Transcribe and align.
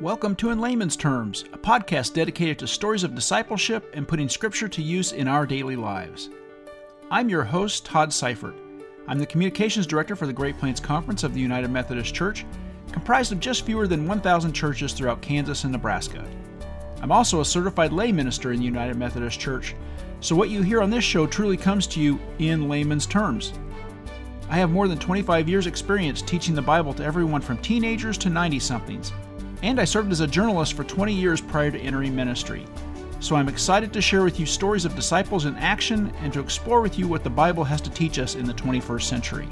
Welcome 0.00 0.34
to 0.36 0.48
In 0.48 0.60
Layman's 0.60 0.96
Terms, 0.96 1.44
a 1.52 1.58
podcast 1.58 2.14
dedicated 2.14 2.58
to 2.60 2.66
stories 2.66 3.04
of 3.04 3.14
discipleship 3.14 3.92
and 3.92 4.08
putting 4.08 4.30
Scripture 4.30 4.66
to 4.66 4.80
use 4.80 5.12
in 5.12 5.28
our 5.28 5.44
daily 5.44 5.76
lives. 5.76 6.30
I'm 7.10 7.28
your 7.28 7.44
host, 7.44 7.84
Todd 7.84 8.10
Seifert. 8.10 8.54
I'm 9.06 9.18
the 9.18 9.26
Communications 9.26 9.86
Director 9.86 10.16
for 10.16 10.26
the 10.26 10.32
Great 10.32 10.56
Plains 10.58 10.80
Conference 10.80 11.22
of 11.22 11.34
the 11.34 11.40
United 11.40 11.70
Methodist 11.70 12.14
Church, 12.14 12.46
comprised 12.92 13.30
of 13.30 13.40
just 13.40 13.66
fewer 13.66 13.86
than 13.86 14.08
1,000 14.08 14.54
churches 14.54 14.94
throughout 14.94 15.20
Kansas 15.20 15.64
and 15.64 15.72
Nebraska. 15.72 16.26
I'm 17.02 17.12
also 17.12 17.42
a 17.42 17.44
certified 17.44 17.92
lay 17.92 18.10
minister 18.10 18.52
in 18.52 18.60
the 18.60 18.64
United 18.64 18.96
Methodist 18.96 19.38
Church, 19.38 19.74
so 20.20 20.34
what 20.34 20.48
you 20.48 20.62
hear 20.62 20.80
on 20.80 20.88
this 20.88 21.04
show 21.04 21.26
truly 21.26 21.58
comes 21.58 21.86
to 21.88 22.00
you 22.00 22.18
in 22.38 22.70
layman's 22.70 23.04
terms. 23.04 23.52
I 24.48 24.56
have 24.56 24.70
more 24.70 24.88
than 24.88 24.98
25 24.98 25.46
years' 25.46 25.66
experience 25.66 26.22
teaching 26.22 26.54
the 26.54 26.62
Bible 26.62 26.94
to 26.94 27.04
everyone 27.04 27.42
from 27.42 27.58
teenagers 27.58 28.16
to 28.16 28.30
90 28.30 28.60
somethings 28.60 29.12
and 29.62 29.80
I 29.80 29.84
served 29.84 30.12
as 30.12 30.20
a 30.20 30.26
journalist 30.26 30.74
for 30.74 30.84
20 30.84 31.12
years 31.12 31.40
prior 31.40 31.70
to 31.70 31.78
entering 31.78 32.14
ministry. 32.14 32.66
So 33.20 33.36
I'm 33.36 33.48
excited 33.48 33.92
to 33.92 34.00
share 34.00 34.24
with 34.24 34.40
you 34.40 34.46
stories 34.46 34.84
of 34.84 34.96
disciples 34.96 35.44
in 35.44 35.54
action 35.56 36.12
and 36.22 36.32
to 36.32 36.40
explore 36.40 36.80
with 36.80 36.98
you 36.98 37.06
what 37.06 37.22
the 37.22 37.30
Bible 37.30 37.64
has 37.64 37.80
to 37.82 37.90
teach 37.90 38.18
us 38.18 38.34
in 38.34 38.46
the 38.46 38.54
21st 38.54 39.02
century. 39.02 39.48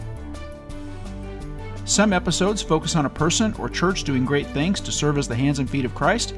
Some 1.85 2.13
episodes 2.13 2.63
focus 2.63 2.97
on 2.97 3.07
a 3.07 3.11
person 3.11 3.55
or 3.59 3.69
church 3.69 4.05
doing 4.05 4.25
great 4.25 4.47
things 4.49 4.81
to 4.81 4.93
serve 4.93 5.19
as 5.19 5.29
the 5.29 5.37
hands 5.37 5.59
and 5.59 5.69
feet 5.69 5.85
of 5.85 5.95
Christ. 5.95 6.35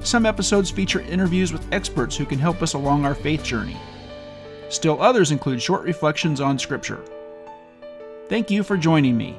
Some 0.00 0.26
episodes 0.26 0.70
feature 0.70 1.00
interviews 1.00 1.52
with 1.52 1.72
experts 1.72 2.16
who 2.16 2.26
can 2.26 2.38
help 2.38 2.62
us 2.62 2.74
along 2.74 3.04
our 3.04 3.14
faith 3.14 3.42
journey. 3.42 3.76
Still 4.70 5.00
others 5.02 5.30
include 5.30 5.62
short 5.62 5.82
reflections 5.82 6.40
on 6.40 6.58
Scripture. 6.58 7.00
Thank 8.28 8.50
you 8.50 8.62
for 8.62 8.76
joining 8.76 9.16
me. 9.16 9.36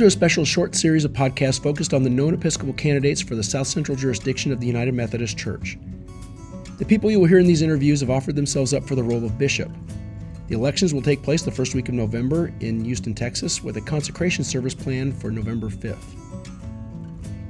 To 0.00 0.06
a 0.06 0.10
special 0.10 0.46
short 0.46 0.74
series 0.74 1.04
of 1.04 1.12
podcasts 1.12 1.62
focused 1.62 1.92
on 1.92 2.02
the 2.02 2.08
known 2.08 2.32
Episcopal 2.32 2.72
candidates 2.72 3.20
for 3.20 3.34
the 3.34 3.42
South 3.42 3.66
Central 3.66 3.94
jurisdiction 3.94 4.50
of 4.50 4.58
the 4.58 4.66
United 4.66 4.94
Methodist 4.94 5.36
Church. 5.36 5.76
The 6.78 6.86
people 6.86 7.10
you 7.10 7.20
will 7.20 7.26
hear 7.26 7.38
in 7.38 7.46
these 7.46 7.60
interviews 7.60 8.00
have 8.00 8.08
offered 8.08 8.34
themselves 8.34 8.72
up 8.72 8.88
for 8.88 8.94
the 8.94 9.02
role 9.02 9.22
of 9.22 9.36
bishop. 9.36 9.70
The 10.48 10.54
elections 10.54 10.94
will 10.94 11.02
take 11.02 11.22
place 11.22 11.42
the 11.42 11.50
first 11.50 11.74
week 11.74 11.90
of 11.90 11.94
November 11.94 12.50
in 12.60 12.82
Houston, 12.82 13.12
Texas, 13.12 13.62
with 13.62 13.76
a 13.76 13.82
consecration 13.82 14.42
service 14.42 14.74
planned 14.74 15.20
for 15.20 15.30
November 15.30 15.68
5th. 15.68 15.98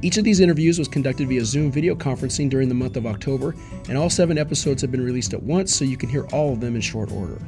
Each 0.02 0.16
of 0.16 0.24
these 0.24 0.40
interviews 0.40 0.76
was 0.76 0.88
conducted 0.88 1.28
via 1.28 1.44
Zoom 1.44 1.70
video 1.70 1.94
conferencing 1.94 2.50
during 2.50 2.68
the 2.68 2.74
month 2.74 2.96
of 2.96 3.06
October, 3.06 3.54
and 3.88 3.96
all 3.96 4.10
seven 4.10 4.38
episodes 4.38 4.82
have 4.82 4.90
been 4.90 5.04
released 5.04 5.34
at 5.34 5.42
once 5.44 5.72
so 5.72 5.84
you 5.84 5.96
can 5.96 6.08
hear 6.08 6.26
all 6.32 6.52
of 6.52 6.60
them 6.60 6.74
in 6.74 6.80
short 6.80 7.12
order. 7.12 7.40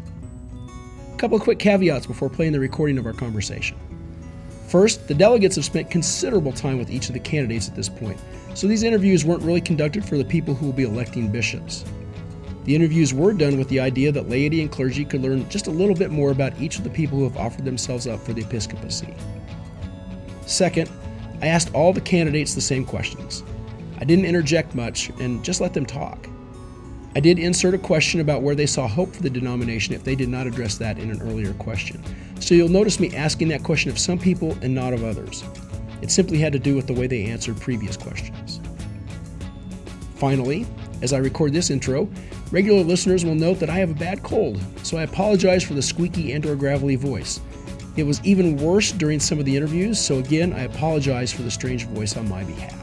A 1.13 1.17
couple 1.17 1.37
of 1.37 1.43
quick 1.43 1.59
caveats 1.59 2.07
before 2.07 2.31
playing 2.31 2.53
the 2.53 2.61
recording 2.61 2.99
of 2.99 3.07
our 3.07 3.13
conversation. 3.13 3.77
First, 4.73 5.07
the 5.07 5.13
delegates 5.13 5.57
have 5.57 5.67
spent 5.67 5.91
considerable 5.91 6.51
time 6.51 6.79
with 6.79 6.91
each 6.91 7.09
of 7.09 7.13
the 7.13 7.21
candidates 7.21 7.69
at 7.69 7.77
this 7.77 7.91
point, 7.91 8.19
so 8.55 8.67
these 8.67 8.85
interviews 8.85 9.23
weren't 9.23 9.43
really 9.43 9.61
conducted 9.61 10.03
for 10.03 10.17
the 10.17 10.25
people 10.25 10.55
who 10.55 10.65
will 10.65 10.73
be 10.73 10.85
electing 10.85 11.31
bishops. 11.31 11.85
The 12.65 12.75
interviews 12.75 13.13
were 13.13 13.35
done 13.35 13.59
with 13.59 13.69
the 13.69 13.81
idea 13.81 14.11
that 14.13 14.31
laity 14.31 14.63
and 14.63 14.73
clergy 14.73 15.05
could 15.05 15.21
learn 15.21 15.47
just 15.51 15.67
a 15.67 15.71
little 15.71 15.95
bit 15.95 16.11
more 16.11 16.31
about 16.31 16.59
each 16.59 16.79
of 16.79 16.85
the 16.85 16.91
people 16.91 17.19
who 17.19 17.25
have 17.25 17.37
offered 17.37 17.67
themselves 17.67 18.07
up 18.07 18.21
for 18.21 18.33
the 18.33 18.41
episcopacy. 18.41 19.15
Second, 20.47 20.91
I 21.43 21.49
asked 21.49 21.75
all 21.75 21.93
the 21.93 22.01
candidates 22.01 22.55
the 22.55 22.63
same 22.63 22.87
questions. 22.87 23.43
I 23.99 24.05
didn't 24.05 24.25
interject 24.25 24.75
much 24.75 25.11
and 25.21 25.45
just 25.45 25.61
let 25.61 25.75
them 25.75 25.85
talk. 25.85 26.27
I 27.15 27.21
did 27.21 27.39
insert 27.39 27.75
a 27.75 27.79
question 27.79 28.21
about 28.21 28.41
where 28.41 28.55
they 28.55 28.67
saw 28.67 28.89
hope 28.89 29.15
for 29.15 29.23
the 29.23 29.29
denomination 29.29 29.95
if 29.95 30.03
they 30.03 30.15
did 30.15 30.31
not 30.31 30.47
address 30.47 30.77
that 30.79 30.99
in 30.99 31.11
an 31.11 31.21
earlier 31.21 31.53
question. 31.55 32.03
So 32.41 32.55
you'll 32.55 32.71
notice 32.71 33.01
me 33.01 33.15
asking 33.15 33.49
that 33.49 33.63
question 33.63 33.91
of 33.91 33.99
some 33.99 34.19
people 34.19 34.57
and 34.63 34.75
not 34.75 34.95
of 34.95 35.05
others. 35.05 35.45
It 36.01 36.11
simply 36.11 36.39
had 36.39 36.53
to 36.55 36.59
do 36.59 36.75
with 36.75 36.87
the 36.87 36.95
way 36.95 37.07
they 37.07 37.27
answered 37.27 37.61
previous 37.61 37.97
questions. 37.97 38.61
Finally, 40.17 40.67
as 41.03 41.13
I 41.13 41.19
record 41.19 41.53
this 41.53 41.71
intro, 41.71 42.09
regular 42.51 42.83
listeners 42.83 43.25
will 43.25 43.35
note 43.35 43.61
that 43.61 43.71
I 43.71 43.77
have 43.77 43.91
a 43.91 43.95
bad 43.95 44.23
cold, 44.23 44.61
so 44.83 44.97
I 44.97 45.03
apologize 45.03 45.63
for 45.63 45.75
the 45.75 45.83
squeaky 45.83 46.33
and 46.33 46.47
or 46.47 46.57
gravelly 46.57 46.97
voice. 46.97 47.41
It 47.97 48.05
was 48.05 48.25
even 48.25 48.57
worse 48.57 48.91
during 48.91 49.21
some 49.21 49.39
of 49.39 49.45
the 49.45 49.55
interviews, 49.55 50.01
so 50.01 50.19
again, 50.19 50.55
I 50.55 50.63
apologize 50.63 51.31
for 51.31 51.43
the 51.43 51.51
strange 51.51 51.87
voice 51.89 52.17
on 52.17 52.29
my 52.29 52.43
behalf. 52.43 52.79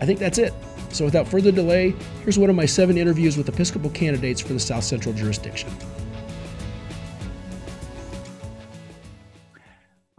I 0.00 0.06
think 0.06 0.18
that's 0.18 0.38
it. 0.38 0.54
So 0.90 1.04
without 1.04 1.28
further 1.28 1.52
delay, 1.52 1.94
here's 2.22 2.38
one 2.38 2.50
of 2.50 2.56
my 2.56 2.66
seven 2.66 2.96
interviews 2.96 3.36
with 3.36 3.48
Episcopal 3.48 3.90
candidates 3.90 4.40
for 4.40 4.52
the 4.52 4.60
South 4.60 4.84
Central 4.84 5.14
jurisdiction. 5.14 5.70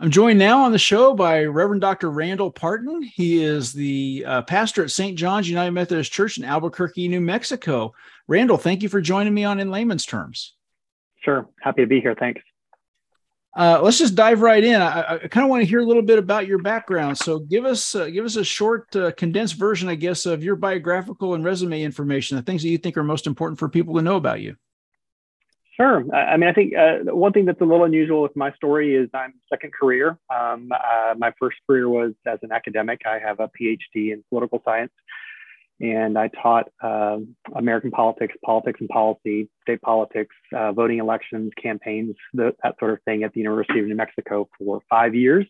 I'm 0.02 0.12
joined 0.12 0.40
now 0.40 0.64
on 0.64 0.72
the 0.72 0.80
show 0.80 1.14
by 1.14 1.44
Reverend 1.44 1.82
Dr. 1.82 2.10
Randall 2.10 2.52
Parton. 2.52 3.04
He 3.04 3.44
is 3.44 3.74
the 3.74 4.24
uh, 4.26 4.42
pastor 4.44 4.84
at 4.84 4.92
St. 4.92 5.18
John's 5.18 5.50
United 5.50 5.72
Methodist 5.72 6.14
Church 6.14 6.38
in 6.38 6.46
Albuquerque, 6.46 7.10
New 7.10 7.20
Mexico. 7.20 7.94
Randall, 8.26 8.58
thank 8.58 8.82
you 8.82 8.88
for 8.88 9.02
joining 9.02 9.34
me 9.34 9.44
on 9.44 9.60
In 9.60 9.72
Layman's 9.72 10.06
Terms. 10.06 10.54
Sure. 11.22 11.50
Happy 11.62 11.82
to 11.82 11.88
be 11.88 12.00
here. 12.00 12.16
Thanks. 12.18 12.42
Uh, 13.58 13.80
let's 13.82 13.98
just 13.98 14.16
dive 14.16 14.42
right 14.42 14.64
in. 14.64 14.80
I, 14.80 15.16
I 15.16 15.18
kind 15.28 15.44
of 15.44 15.50
want 15.50 15.62
to 15.64 15.68
hear 15.68 15.80
a 15.80 15.86
little 15.86 16.04
bit 16.04 16.20
about 16.20 16.46
your 16.46 16.60
background. 16.60 17.18
So, 17.18 17.40
give 17.40 17.66
us 17.66 17.96
uh, 17.96 18.06
give 18.06 18.24
us 18.24 18.36
a 18.36 18.44
short, 18.44 18.96
uh, 18.96 19.12
condensed 19.14 19.56
version, 19.56 19.90
I 19.90 19.96
guess, 19.96 20.26
of 20.26 20.44
your 20.44 20.56
biographical 20.56 21.34
and 21.34 21.44
resume 21.44 21.82
information, 21.82 22.38
the 22.38 22.44
things 22.44 22.62
that 22.62 22.70
you 22.70 22.78
think 22.78 22.96
are 22.96 23.04
most 23.04 23.26
important 23.26 23.58
for 23.58 23.68
people 23.68 23.96
to 23.96 24.02
know 24.02 24.18
about 24.18 24.42
you. 24.42 24.56
Sure. 25.80 26.04
I 26.14 26.36
mean, 26.36 26.50
I 26.50 26.54
think 26.54 26.74
uh, 26.76 27.16
one 27.16 27.32
thing 27.32 27.46
that's 27.46 27.62
a 27.62 27.64
little 27.64 27.86
unusual 27.86 28.22
with 28.22 28.36
my 28.36 28.52
story 28.52 28.96
is 28.96 29.10
I'm 29.14 29.34
second 29.50 29.72
career. 29.72 30.18
Um, 30.30 30.70
uh, 30.74 31.14
my 31.18 31.34
first 31.40 31.56
career 31.66 31.88
was 31.88 32.12
as 32.28 32.38
an 32.44 32.52
academic. 32.52 33.04
I 33.06 33.18
have 33.18 33.40
a 33.40 33.48
PhD 33.48 34.12
in 34.12 34.22
political 34.30 34.62
science 34.66 34.92
and 35.82 36.18
I 36.18 36.28
taught 36.28 36.70
uh, 36.84 37.18
American 37.56 37.92
politics, 37.92 38.36
politics 38.44 38.80
and 38.82 38.90
policy, 38.90 39.50
state 39.62 39.82
politics, 39.82 40.36
uh, 40.56 40.74
voting 40.74 41.00
elections, 41.00 41.52
campaigns, 41.62 42.16
the, 42.34 42.54
that 42.64 42.76
sort 42.80 42.92
of 42.92 43.02
thing 43.04 43.24
at 43.24 43.34
the 43.34 43.40
University 43.40 43.80
of 43.80 43.86
New 43.86 43.96
Mexico 43.96 44.50
for 44.58 44.82
five 44.90 45.16
years. 45.16 45.46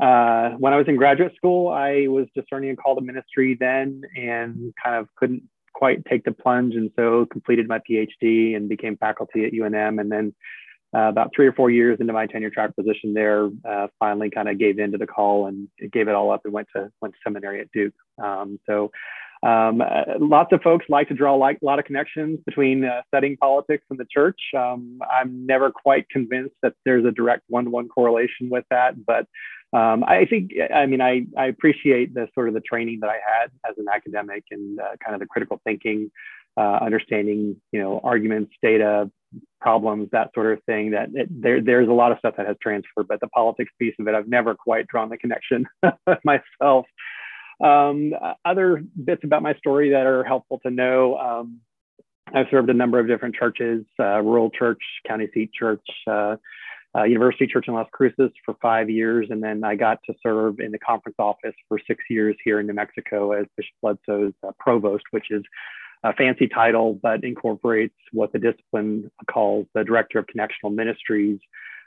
Uh, 0.00 0.50
when 0.58 0.72
I 0.72 0.76
was 0.76 0.86
in 0.88 0.96
graduate 0.96 1.34
school, 1.36 1.68
I 1.68 2.06
was 2.06 2.26
discerning 2.34 2.70
a 2.70 2.76
call 2.76 2.94
to 2.94 3.02
ministry 3.02 3.56
then 3.58 4.02
and 4.16 4.72
kind 4.82 4.96
of 4.96 5.08
couldn't 5.16 5.42
quite 5.74 6.04
take 6.06 6.24
the 6.24 6.32
plunge. 6.32 6.74
And 6.74 6.90
so 6.96 7.26
completed 7.26 7.68
my 7.68 7.80
PhD 7.80 8.56
and 8.56 8.68
became 8.68 8.96
faculty 8.96 9.44
at 9.44 9.52
UNM. 9.52 10.00
And 10.00 10.10
then 10.10 10.34
uh, 10.94 11.08
about 11.08 11.30
three 11.34 11.46
or 11.46 11.52
four 11.52 11.70
years 11.70 11.98
into 12.00 12.12
my 12.12 12.26
tenure 12.26 12.50
track 12.50 12.74
position 12.74 13.14
there, 13.14 13.50
uh, 13.68 13.88
finally 13.98 14.30
kind 14.30 14.48
of 14.48 14.58
gave 14.58 14.78
in 14.78 14.92
to 14.92 14.98
the 14.98 15.06
call 15.06 15.46
and 15.46 15.68
gave 15.92 16.08
it 16.08 16.14
all 16.14 16.30
up 16.30 16.42
and 16.44 16.52
went 16.52 16.68
to 16.74 16.90
went 17.00 17.14
to 17.14 17.20
seminary 17.22 17.60
at 17.60 17.70
Duke. 17.72 17.94
Um, 18.22 18.58
so 18.66 18.90
um, 19.42 19.80
uh, 19.80 20.18
lots 20.18 20.52
of 20.52 20.60
folks 20.62 20.86
like 20.88 21.08
to 21.08 21.14
draw 21.14 21.34
a 21.34 21.56
lot 21.62 21.78
of 21.78 21.84
connections 21.84 22.38
between 22.44 22.84
uh, 22.84 23.02
studying 23.08 23.36
politics 23.38 23.84
and 23.90 23.98
the 23.98 24.06
church. 24.12 24.38
Um, 24.56 25.00
I'm 25.10 25.46
never 25.46 25.70
quite 25.70 26.08
convinced 26.10 26.56
that 26.62 26.74
there's 26.84 27.04
a 27.04 27.10
direct 27.10 27.44
one-to-one 27.48 27.88
correlation 27.88 28.50
with 28.50 28.64
that, 28.70 29.04
but 29.06 29.26
um, 29.72 30.02
I 30.04 30.26
think, 30.28 30.50
I 30.74 30.86
mean, 30.86 31.00
I, 31.00 31.26
I 31.38 31.46
appreciate 31.46 32.12
the 32.12 32.26
sort 32.34 32.48
of 32.48 32.54
the 32.54 32.60
training 32.60 32.98
that 33.00 33.10
I 33.10 33.14
had 33.14 33.50
as 33.68 33.76
an 33.78 33.86
academic 33.92 34.44
and 34.50 34.80
uh, 34.80 34.96
kind 35.02 35.14
of 35.14 35.20
the 35.20 35.26
critical 35.26 35.60
thinking, 35.64 36.10
uh, 36.56 36.78
understanding, 36.82 37.56
you 37.70 37.80
know, 37.80 38.00
arguments, 38.02 38.52
data, 38.62 39.08
problems, 39.60 40.08
that 40.10 40.30
sort 40.34 40.52
of 40.52 40.62
thing. 40.64 40.90
That 40.90 41.10
it, 41.14 41.28
there, 41.30 41.62
there's 41.62 41.88
a 41.88 41.92
lot 41.92 42.10
of 42.10 42.18
stuff 42.18 42.34
that 42.36 42.46
has 42.46 42.56
transferred, 42.60 43.06
but 43.08 43.20
the 43.20 43.28
politics 43.28 43.70
piece 43.78 43.94
of 44.00 44.08
it, 44.08 44.14
I've 44.14 44.28
never 44.28 44.56
quite 44.56 44.88
drawn 44.88 45.08
the 45.08 45.16
connection 45.16 45.66
myself. 46.24 46.86
Um, 47.60 48.12
other 48.44 48.82
bits 49.04 49.22
about 49.24 49.42
my 49.42 49.54
story 49.54 49.90
that 49.90 50.06
are 50.06 50.24
helpful 50.24 50.60
to 50.64 50.70
know. 50.70 51.16
Um, 51.18 51.60
I've 52.32 52.46
served 52.50 52.70
a 52.70 52.74
number 52.74 52.98
of 52.98 53.06
different 53.06 53.34
churches, 53.34 53.84
uh, 53.98 54.20
rural 54.20 54.50
church, 54.50 54.80
county 55.06 55.28
seat 55.34 55.50
church, 55.52 55.84
uh, 56.06 56.36
uh, 56.96 57.04
University 57.04 57.46
Church 57.46 57.66
in 57.68 57.74
Las 57.74 57.88
Cruces 57.92 58.30
for 58.44 58.56
five 58.60 58.90
years. 58.90 59.28
And 59.30 59.42
then 59.42 59.62
I 59.64 59.76
got 59.76 59.98
to 60.06 60.14
serve 60.22 60.58
in 60.58 60.72
the 60.72 60.78
conference 60.78 61.16
office 61.18 61.54
for 61.68 61.78
six 61.86 62.02
years 62.08 62.36
here 62.44 62.60
in 62.60 62.66
New 62.66 62.72
Mexico 62.72 63.32
as 63.32 63.46
Bishop 63.56 63.74
Bledsoe's 63.82 64.32
uh, 64.46 64.52
provost, 64.58 65.04
which 65.10 65.30
is 65.30 65.42
a 66.02 66.14
fancy 66.14 66.48
title, 66.48 66.98
but 67.00 67.24
incorporates 67.24 67.94
what 68.12 68.32
the 68.32 68.38
discipline 68.38 69.10
calls 69.30 69.66
the 69.74 69.84
Director 69.84 70.18
of 70.18 70.26
Connectional 70.26 70.74
Ministries, 70.74 71.38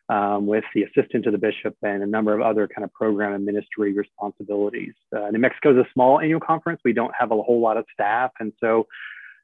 um, 0.10 0.46
with 0.46 0.64
the 0.76 0.84
assistant 0.84 1.24
to 1.24 1.32
the 1.32 1.38
bishop 1.38 1.76
and 1.82 2.04
a 2.04 2.08
number 2.08 2.34
of 2.34 2.42
other 2.42 2.68
kind 2.68 2.84
of 2.84 2.94
program 2.94 3.34
and 3.34 3.46
ministry 3.46 3.94
responsibilities. 3.94 4.94
Uh, 5.16 5.30
New 5.32 5.40
Mexico 5.40 5.72
is 5.72 5.78
a 5.78 5.88
small 5.94 6.20
annual 6.20 6.40
conference. 6.40 6.82
We 6.84 6.94
don't 6.94 7.14
have 7.18 7.32
a 7.32 7.42
whole 7.42 7.62
lot 7.62 7.78
of 7.78 7.86
staff. 7.94 8.32
And 8.40 8.52
so 8.60 8.88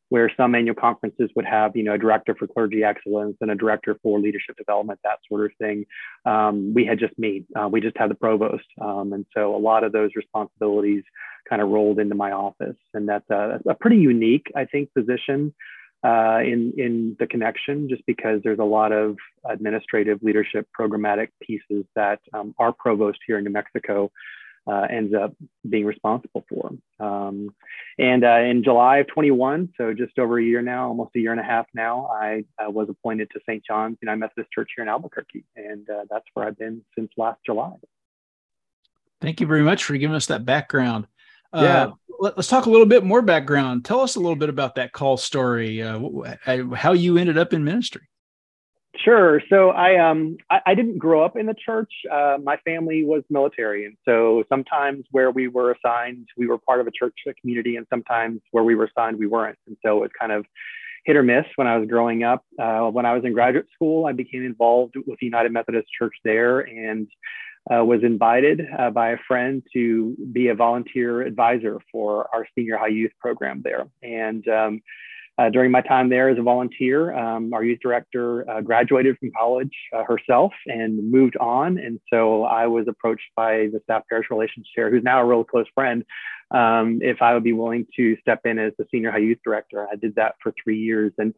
where 0.10 0.32
some 0.36 0.56
annual 0.56 0.76
conferences 0.76 1.30
would 1.36 1.46
have, 1.46 1.76
you 1.76 1.84
know, 1.84 1.94
a 1.94 1.98
director 1.98 2.36
for 2.36 2.48
clergy 2.48 2.84
excellence 2.84 3.38
and 3.42 3.52
a 3.52 3.56
director 3.56 3.96
for 4.02 4.20
leadership 4.20 4.58
development, 4.58 5.00
that 5.04 5.20
sort 5.30 5.46
of 5.46 5.52
thing. 5.60 5.86
Um, 6.26 6.74
we 6.74 6.84
had 6.84 7.00
just 7.00 7.18
me. 7.18 7.46
Uh, 7.56 7.68
we 7.68 7.80
just 7.80 7.96
had 7.96 8.10
the 8.10 8.16
provost, 8.16 8.66
um, 8.82 9.14
and 9.14 9.26
so 9.36 9.56
a 9.56 9.58
lot 9.58 9.84
of 9.84 9.92
those 9.92 10.10
responsibilities 10.16 11.04
kind 11.48 11.62
of 11.62 11.70
rolled 11.70 12.00
into 12.00 12.16
my 12.16 12.32
office, 12.32 12.76
and 12.94 13.08
that's 13.08 13.30
a, 13.30 13.60
a 13.68 13.76
pretty 13.76 13.98
unique, 13.98 14.48
I 14.56 14.66
think, 14.66 14.90
position 14.94 15.54
uh, 16.04 16.40
in 16.44 16.74
in 16.78 17.16
the 17.20 17.28
connection, 17.28 17.90
just 17.90 18.06
because 18.06 18.42
there's 18.44 18.60
a 18.60 18.64
lot 18.64 18.92
of 18.92 19.18
administrative 19.46 20.20
leadership 20.22 20.68
programmatic 20.78 21.30
pieces 21.42 21.86
that 21.96 22.20
um, 22.34 22.56
our 22.58 22.72
provost 22.72 23.20
here 23.26 23.38
in 23.38 23.44
New 23.44 23.52
Mexico 23.52 24.12
uh, 24.68 24.88
ends 24.90 25.14
up 25.14 25.34
being 25.68 25.86
responsible 25.86 26.46
for. 26.48 26.72
Um, 27.00 27.54
and 27.98 28.24
uh, 28.24 28.40
in 28.40 28.64
July 28.64 28.98
of 28.98 29.08
21, 29.08 29.74
so 29.78 29.94
just 29.94 30.18
over 30.20 30.40
a 30.40 30.44
year 30.44 30.62
now, 30.62 30.88
almost 30.88 31.12
a 31.16 31.20
year 31.20 31.32
and 31.32 31.40
a 31.40 31.44
half 31.44 31.66
now, 31.74 32.08
I 32.08 32.44
was 32.60 32.88
appointed 32.90 33.30
to 33.32 33.40
St. 33.48 33.64
John's 33.66 33.98
United 34.02 34.20
Methodist 34.20 34.52
Church 34.52 34.72
here 34.76 34.84
in 34.84 34.90
Albuquerque, 34.90 35.44
and 35.56 35.90
uh, 35.90 36.06
that's 36.10 36.26
where 36.34 36.48
I've 36.48 36.58
been 36.58 36.82
since 36.98 37.10
last 37.18 37.40
July. 37.46 37.74
Thank 39.22 39.42
you 39.42 39.48
very 39.48 39.64
much 39.64 39.84
for 39.84 39.98
giving 39.98 40.16
us 40.16 40.28
that 40.28 40.46
background. 40.46 41.08
Uh, 41.54 41.62
yeah. 41.64 41.92
Let, 42.20 42.38
us 42.38 42.48
talk 42.48 42.66
a 42.66 42.70
little 42.70 42.86
bit 42.86 43.04
more 43.04 43.22
background. 43.22 43.86
Tell 43.86 44.02
us 44.02 44.16
a 44.16 44.20
little 44.20 44.36
bit 44.36 44.50
about 44.50 44.76
that 44.76 44.92
call 44.92 45.16
story, 45.16 45.82
uh, 45.82 46.00
how 46.76 46.92
you 46.92 47.18
ended 47.18 47.38
up 47.38 47.54
in 47.54 47.64
ministry. 47.64 48.10
Sure. 49.04 49.42
So 49.50 49.70
I 49.70 49.98
um 49.98 50.38
I, 50.50 50.60
I, 50.66 50.76
didn't 50.76 50.98
grow 50.98 51.24
up 51.24 51.38
in 51.38 51.46
the 51.46 51.54
church. 51.54 51.92
Uh, 52.12 52.38
my 52.44 52.58
family 52.66 53.06
was 53.06 53.24
military, 53.30 53.86
and 53.86 53.96
so 54.04 54.44
sometimes 54.50 55.06
where 55.12 55.32
we 55.32 55.48
were 55.48 55.72
assigned, 55.72 56.28
we 56.38 56.48
were 56.48 56.58
part 56.58 56.82
of 56.82 56.88
a 56.88 56.92
church 56.92 57.16
community, 57.40 57.78
and 57.78 57.86
sometimes 57.90 58.42
where 58.52 58.64
we 58.64 58.76
were 58.76 58.86
assigned, 58.86 59.18
we 59.18 59.28
weren't. 59.28 59.58
And 59.68 59.78
so 59.86 59.98
it 59.98 60.02
was 60.02 60.12
kind 60.20 60.32
of 60.32 60.46
hit 61.06 61.16
or 61.16 61.24
miss 61.24 61.46
when 61.56 61.68
I 61.68 61.78
was 61.78 61.88
growing 61.88 62.24
up. 62.24 62.44
Uh, 62.60 62.90
when 62.90 63.06
I 63.06 63.14
was 63.14 63.24
in 63.24 63.32
graduate 63.34 63.68
school, 63.74 64.06
I 64.06 64.12
became 64.12 64.44
involved 64.44 64.96
with 64.96 65.20
the 65.20 65.26
United 65.26 65.54
Methodist 65.54 65.88
Church 65.98 66.16
there, 66.26 66.60
and 66.60 67.08
uh, 67.74 67.84
was 67.84 68.04
invited 68.04 68.62
uh, 68.78 68.90
by 68.90 69.12
a 69.12 69.18
friend 69.28 69.64
to 69.74 70.16
be 70.32 70.48
a 70.48 70.56
volunteer 70.56 71.22
advisor 71.22 71.80
for 71.92 72.28
our 72.34 72.48
senior 72.56 72.78
high 72.78 72.88
youth 72.88 73.12
program 73.20 73.62
there, 73.64 73.88
and 74.02 74.48
um, 74.48 74.82
uh, 75.40 75.50
during 75.50 75.72
my 75.72 75.80
time 75.80 76.10
there 76.10 76.28
as 76.28 76.38
a 76.38 76.42
volunteer, 76.42 77.14
um, 77.14 77.54
our 77.54 77.64
youth 77.64 77.80
director 77.82 78.50
uh, 78.50 78.60
graduated 78.60 79.18
from 79.20 79.32
college 79.32 79.72
uh, 79.96 80.04
herself 80.04 80.52
and 80.66 81.10
moved 81.10 81.38
on. 81.38 81.78
And 81.78 81.98
so 82.12 82.44
I 82.44 82.68
was 82.68 82.88
approached 82.90 83.30
by 83.38 83.70
the 83.72 83.80
staff 83.86 84.04
parish 84.10 84.28
relations 84.30 84.68
chair, 84.76 84.92
who's 84.92 85.04
now 85.04 85.22
a 85.22 85.26
real 85.26 85.46
close 85.46 85.68
friend, 85.74 86.04
um, 86.52 87.00
if 87.02 87.22
I 87.22 87.34
would 87.34 87.44
be 87.46 87.54
willing 87.54 87.88
to 87.96 88.18
step 88.20 88.42
in 88.44 88.60
as 88.60 88.74
the 88.78 88.86
senior 88.92 89.12
high 89.12 89.20
youth 89.20 89.38
director. 89.42 89.88
I 89.90 89.96
did 89.96 90.16
that 90.16 90.36
for 90.44 90.54
three 90.62 90.78
years. 90.78 91.14
And 91.18 91.34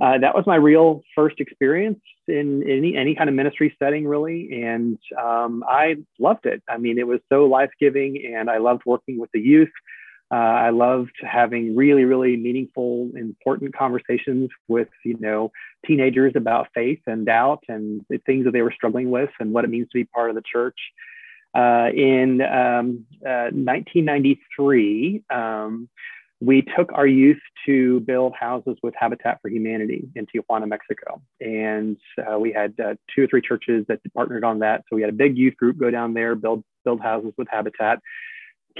uh, 0.00 0.18
that 0.18 0.34
was 0.34 0.44
my 0.46 0.56
real 0.56 1.02
first 1.14 1.38
experience 1.38 2.00
in 2.26 2.68
any, 2.68 2.96
any 2.96 3.14
kind 3.14 3.28
of 3.28 3.34
ministry 3.34 3.74
setting, 3.78 4.06
really. 4.06 4.62
And 4.64 4.98
um, 5.20 5.62
I 5.68 5.96
loved 6.18 6.46
it. 6.46 6.62
I 6.68 6.78
mean, 6.78 6.98
it 6.98 7.06
was 7.06 7.20
so 7.28 7.44
life 7.44 7.70
giving, 7.78 8.34
and 8.34 8.50
I 8.50 8.58
loved 8.58 8.82
working 8.86 9.18
with 9.18 9.30
the 9.32 9.40
youth. 9.40 9.70
Uh, 10.32 10.36
I 10.36 10.70
loved 10.70 11.12
having 11.22 11.76
really, 11.76 12.04
really 12.04 12.36
meaningful, 12.36 13.10
important 13.14 13.76
conversations 13.76 14.50
with, 14.66 14.88
you 15.04 15.16
know, 15.20 15.52
teenagers 15.86 16.32
about 16.34 16.68
faith 16.74 17.00
and 17.06 17.24
doubt 17.24 17.62
and 17.68 18.04
the 18.08 18.18
things 18.26 18.44
that 18.46 18.52
they 18.52 18.62
were 18.62 18.72
struggling 18.72 19.10
with 19.10 19.30
and 19.38 19.52
what 19.52 19.64
it 19.64 19.70
means 19.70 19.86
to 19.92 19.98
be 19.98 20.04
part 20.04 20.30
of 20.30 20.34
the 20.34 20.42
church. 20.42 20.78
Uh, 21.54 21.88
in 21.94 22.40
um, 22.40 23.06
uh, 23.24 23.52
1993, 23.52 25.22
um, 25.30 25.88
we 26.44 26.62
took 26.76 26.92
our 26.92 27.06
youth 27.06 27.40
to 27.66 28.00
build 28.00 28.34
houses 28.38 28.76
with 28.82 28.94
Habitat 28.98 29.38
for 29.40 29.48
Humanity 29.48 30.08
in 30.14 30.26
Tijuana, 30.26 30.68
Mexico. 30.68 31.22
And 31.40 31.96
uh, 32.18 32.38
we 32.38 32.52
had 32.52 32.74
uh, 32.78 32.94
two 33.14 33.22
or 33.22 33.26
three 33.26 33.40
churches 33.40 33.84
that 33.88 34.00
partnered 34.14 34.44
on 34.44 34.58
that. 34.58 34.82
So 34.88 34.96
we 34.96 35.02
had 35.02 35.10
a 35.10 35.14
big 35.14 35.36
youth 35.36 35.56
group 35.56 35.78
go 35.78 35.90
down 35.90 36.14
there, 36.14 36.34
build, 36.34 36.64
build 36.84 37.00
houses 37.00 37.32
with 37.36 37.48
Habitat 37.50 38.00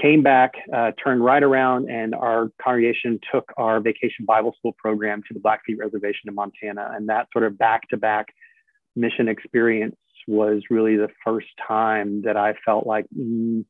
came 0.01 0.21
back, 0.21 0.53
uh, 0.73 0.91
turned 1.01 1.23
right 1.23 1.41
around, 1.41 1.89
and 1.89 2.13
our 2.13 2.49
congregation 2.61 3.19
took 3.31 3.51
our 3.57 3.79
vacation 3.79 4.25
Bible 4.25 4.53
school 4.57 4.73
program 4.77 5.21
to 5.27 5.33
the 5.33 5.39
Blackfeet 5.39 5.77
Reservation 5.77 6.27
in 6.27 6.35
Montana. 6.35 6.91
And 6.93 7.07
that 7.09 7.27
sort 7.31 7.45
of 7.45 7.57
back 7.57 7.87
to 7.89 7.97
back 7.97 8.27
mission 8.95 9.27
experience 9.27 9.95
was 10.27 10.63
really 10.69 10.97
the 10.97 11.09
first 11.23 11.47
time 11.65 12.23
that 12.23 12.35
I 12.35 12.55
felt 12.65 12.85
like 12.85 13.05
mm, 13.17 13.63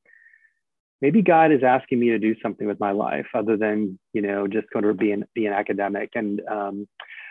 maybe 1.02 1.22
God 1.22 1.52
is 1.52 1.64
asking 1.64 2.00
me 2.00 2.10
to 2.10 2.20
do 2.20 2.36
something 2.42 2.68
with 2.68 2.80
my 2.80 2.92
life 2.92 3.28
other 3.34 3.58
than, 3.58 4.00
you 4.14 4.22
know, 4.22 4.48
just 4.48 4.68
going 4.72 4.86
to 4.86 4.94
be 4.94 5.12
an, 5.12 5.26
be 5.34 5.46
an 5.46 5.54
academic. 5.54 6.12
And 6.16 6.42
um, 6.50 6.88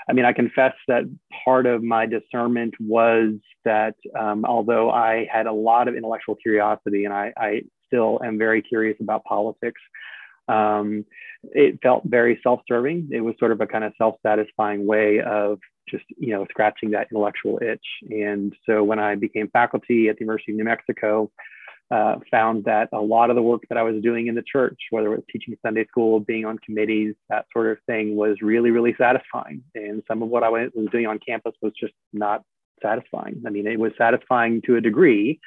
I 0.09 0.13
mean, 0.13 0.25
I 0.25 0.33
confess 0.33 0.75
that 0.87 1.05
part 1.45 1.67
of 1.67 1.83
my 1.83 2.07
discernment 2.07 2.75
was 2.79 3.35
that 3.65 3.95
um, 4.19 4.45
although 4.45 4.91
I 4.91 5.27
had 5.33 5.47
a 5.47 5.53
lot 5.53 5.89
of 5.89 5.95
intellectual 5.95 6.37
curiosity 6.37 7.05
and 7.05 7.15
I, 7.15 7.33
I 7.37 7.63
still 7.87 8.21
am 8.25 8.39
very 8.39 8.61
curious 8.63 8.97
about 9.01 9.25
politics. 9.25 9.81
Um, 10.49 11.07
it 11.53 11.79
felt 11.83 12.03
very 12.05 12.39
self-serving. 12.43 13.09
It 13.13 13.21
was 13.21 13.35
sort 13.39 13.53
of 13.53 13.61
a 13.61 13.67
kind 13.67 13.85
of 13.85 13.93
self-satisfying 13.97 14.87
way 14.87 15.21
of 15.21 15.59
just 15.89 16.05
you 16.19 16.33
know 16.33 16.47
scratching 16.51 16.91
that 16.91 17.09
intellectual 17.11 17.61
itch. 17.63 17.85
And 18.11 18.55
so 18.67 18.83
when 18.85 18.99
I 18.99 19.15
became 19.15 19.49
faculty 19.49 20.09
at 20.09 20.17
the 20.17 20.25
University 20.25 20.53
of 20.53 20.59
New 20.59 20.65
Mexico, 20.65 21.31
uh, 21.91 22.17
found 22.31 22.65
that 22.65 22.89
a 22.93 23.01
lot 23.01 23.31
of 23.31 23.37
the 23.37 23.43
work 23.43 23.63
that 23.69 23.79
I 23.79 23.83
was 23.83 24.03
doing 24.03 24.27
in 24.27 24.35
the 24.35 24.43
church, 24.43 24.79
whether 24.91 25.13
it 25.13 25.17
was 25.17 25.25
teaching 25.31 25.57
Sunday 25.65 25.87
school, 25.87 26.21
being 26.21 26.45
on 26.45 26.59
committees, 26.59 27.15
that 27.29 27.47
sort 27.53 27.71
of 27.71 27.79
thing, 27.87 28.17
was 28.17 28.37
really, 28.43 28.71
really 28.71 28.95
satisfying. 28.99 29.63
And 29.75 30.03
some 30.09 30.23
of 30.23 30.29
what 30.29 30.43
I 30.43 30.49
was 30.49 30.71
doing 30.91 31.07
on 31.07 31.19
campus 31.19 31.55
was 31.63 31.73
just 31.79 31.95
not 32.13 32.43
satisfying. 32.83 33.43
I 33.47 33.51
mean, 33.51 33.67
it 33.67 33.79
was 33.79 33.93
satisfying 33.99 34.63
to 34.67 34.77
a 34.77 34.81
degree, 34.81 35.41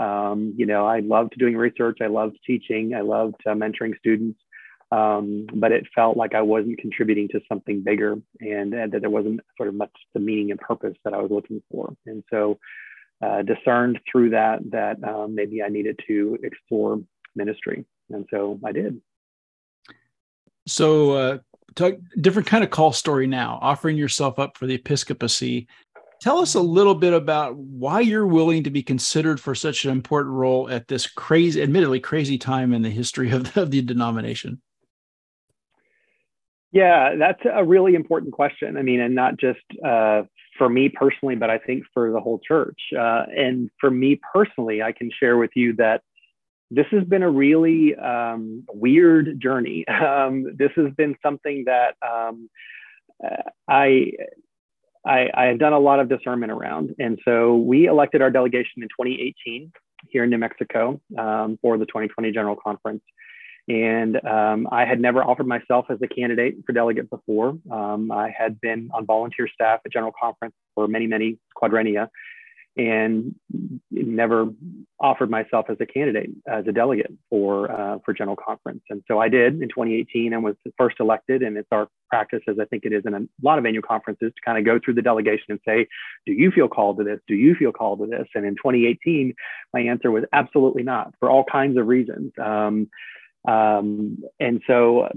um, 0.00 0.54
you 0.56 0.64
know, 0.64 0.86
I 0.86 1.00
loved 1.00 1.38
doing 1.38 1.56
research. 1.56 1.98
I 2.00 2.06
loved 2.06 2.38
teaching. 2.46 2.94
I 2.94 3.02
loved 3.02 3.36
uh, 3.46 3.50
mentoring 3.50 3.96
students. 3.98 4.40
Um, 4.92 5.46
but 5.54 5.70
it 5.70 5.86
felt 5.94 6.16
like 6.16 6.34
I 6.34 6.42
wasn't 6.42 6.78
contributing 6.78 7.28
to 7.28 7.40
something 7.48 7.82
bigger 7.84 8.16
and, 8.40 8.74
and, 8.74 8.90
that 8.90 9.02
there 9.02 9.10
wasn't 9.10 9.38
sort 9.56 9.68
of 9.68 9.76
much 9.76 9.92
the 10.14 10.20
meaning 10.20 10.50
and 10.50 10.58
purpose 10.58 10.96
that 11.04 11.14
I 11.14 11.18
was 11.18 11.30
looking 11.30 11.62
for. 11.70 11.94
And 12.06 12.24
so 12.28 12.58
uh, 13.22 13.42
discerned 13.42 14.00
through 14.10 14.30
that 14.30 14.58
that 14.70 15.02
um, 15.04 15.34
maybe 15.34 15.62
I 15.62 15.68
needed 15.68 15.98
to 16.06 16.38
explore 16.42 17.00
ministry. 17.34 17.84
And 18.10 18.26
so 18.30 18.58
I 18.64 18.72
did. 18.72 19.00
So, 20.66 21.12
uh, 21.12 21.38
talk, 21.74 21.94
different 22.20 22.48
kind 22.48 22.64
of 22.64 22.70
call 22.70 22.92
story 22.92 23.26
now, 23.26 23.58
offering 23.60 23.96
yourself 23.96 24.38
up 24.38 24.56
for 24.56 24.66
the 24.66 24.74
episcopacy. 24.74 25.68
Tell 26.20 26.38
us 26.38 26.54
a 26.54 26.60
little 26.60 26.94
bit 26.94 27.14
about 27.14 27.56
why 27.56 28.00
you're 28.00 28.26
willing 28.26 28.64
to 28.64 28.70
be 28.70 28.82
considered 28.82 29.40
for 29.40 29.54
such 29.54 29.84
an 29.84 29.90
important 29.90 30.34
role 30.34 30.68
at 30.68 30.86
this 30.86 31.06
crazy, 31.06 31.62
admittedly 31.62 31.98
crazy 31.98 32.36
time 32.36 32.74
in 32.74 32.82
the 32.82 32.90
history 32.90 33.30
of 33.30 33.54
the, 33.54 33.62
of 33.62 33.70
the 33.70 33.80
denomination. 33.80 34.60
Yeah, 36.72 37.16
that's 37.16 37.40
a 37.52 37.64
really 37.64 37.94
important 37.94 38.32
question. 38.32 38.76
I 38.76 38.82
mean, 38.82 39.00
and 39.00 39.14
not 39.14 39.38
just 39.38 39.60
uh, 39.84 40.22
for 40.60 40.68
me 40.68 40.90
personally, 40.90 41.36
but 41.36 41.48
I 41.48 41.56
think 41.56 41.84
for 41.94 42.12
the 42.12 42.20
whole 42.20 42.38
church. 42.46 42.78
Uh, 42.92 43.22
and 43.34 43.70
for 43.80 43.90
me 43.90 44.20
personally, 44.34 44.82
I 44.82 44.92
can 44.92 45.10
share 45.18 45.38
with 45.38 45.52
you 45.54 45.72
that 45.76 46.02
this 46.70 46.84
has 46.90 47.02
been 47.04 47.22
a 47.22 47.30
really 47.30 47.96
um, 47.96 48.64
weird 48.68 49.40
journey. 49.40 49.86
Um, 50.10 50.54
this 50.58 50.70
has 50.76 50.92
been 50.98 51.16
something 51.22 51.64
that 51.64 51.94
um, 52.06 52.50
uh, 53.24 53.42
I 53.66 54.12
I, 55.06 55.30
I 55.32 55.44
have 55.46 55.58
done 55.58 55.72
a 55.72 55.78
lot 55.78 55.98
of 55.98 56.10
discernment 56.10 56.52
around. 56.52 56.94
And 56.98 57.18
so 57.24 57.56
we 57.56 57.86
elected 57.86 58.20
our 58.20 58.30
delegation 58.30 58.82
in 58.82 58.88
2018 58.88 59.72
here 60.10 60.24
in 60.24 60.30
New 60.30 60.36
Mexico 60.36 61.00
um, 61.16 61.58
for 61.62 61.78
the 61.78 61.86
2020 61.86 62.32
General 62.32 62.56
Conference. 62.56 63.02
And 63.70 64.16
um, 64.26 64.66
I 64.72 64.84
had 64.84 65.00
never 65.00 65.22
offered 65.22 65.46
myself 65.46 65.86
as 65.90 65.98
a 66.02 66.08
candidate 66.08 66.56
for 66.66 66.72
delegate 66.72 67.08
before. 67.08 67.56
Um, 67.70 68.10
I 68.10 68.34
had 68.36 68.60
been 68.60 68.90
on 68.92 69.06
volunteer 69.06 69.46
staff 69.46 69.78
at 69.86 69.92
General 69.92 70.12
Conference 70.20 70.54
for 70.74 70.88
many, 70.88 71.06
many 71.06 71.38
quadrennia 71.56 72.08
and 72.76 73.34
never 73.90 74.48
offered 74.98 75.30
myself 75.30 75.66
as 75.68 75.76
a 75.80 75.86
candidate 75.86 76.30
as 76.48 76.66
a 76.66 76.72
delegate 76.72 77.12
for 77.28 77.70
uh, 77.70 77.98
for 78.04 78.12
general 78.12 78.36
conference. 78.36 78.82
And 78.90 79.02
so 79.08 79.18
i 79.18 79.28
did 79.28 79.54
in 79.60 79.68
2018 79.68 80.32
and 80.32 80.42
was 80.42 80.54
first 80.78 80.96
elected. 81.00 81.42
And 81.42 81.56
it's 81.56 81.68
our 81.72 81.88
practice 82.08 82.40
as 82.48 82.56
i 82.60 82.64
think 82.64 82.84
it 82.84 82.92
is 82.92 83.02
in 83.06 83.14
a 83.14 83.20
lot 83.42 83.58
of 83.58 83.66
annual 83.66 83.82
conferences 83.82 84.32
to 84.34 84.40
kind 84.44 84.56
of 84.56 84.64
go 84.64 84.78
through 84.82 84.94
the 84.94 85.02
delegation 85.02 85.46
and 85.48 85.60
say 85.66 85.86
do 86.26 86.32
you 86.32 86.50
feel 86.50 86.68
called 86.68 86.98
to 86.98 87.04
this? 87.04 87.20
Do 87.26 87.34
you 87.34 87.54
feel 87.54 87.72
called 87.72 88.00
to 88.00 88.06
this? 88.06 88.28
And 88.34 88.44
in 88.44 88.54
2018 88.54 89.34
my 89.74 89.80
answer 89.80 90.10
was 90.10 90.24
absolutely 90.32 90.84
not 90.84 91.12
for 91.18 91.28
all 91.28 91.44
kinds 91.44 91.76
of 91.76 91.86
reasons. 91.86 92.32
Um, 92.42 92.88
um, 93.46 94.18
and 94.38 94.60
so 94.66 95.08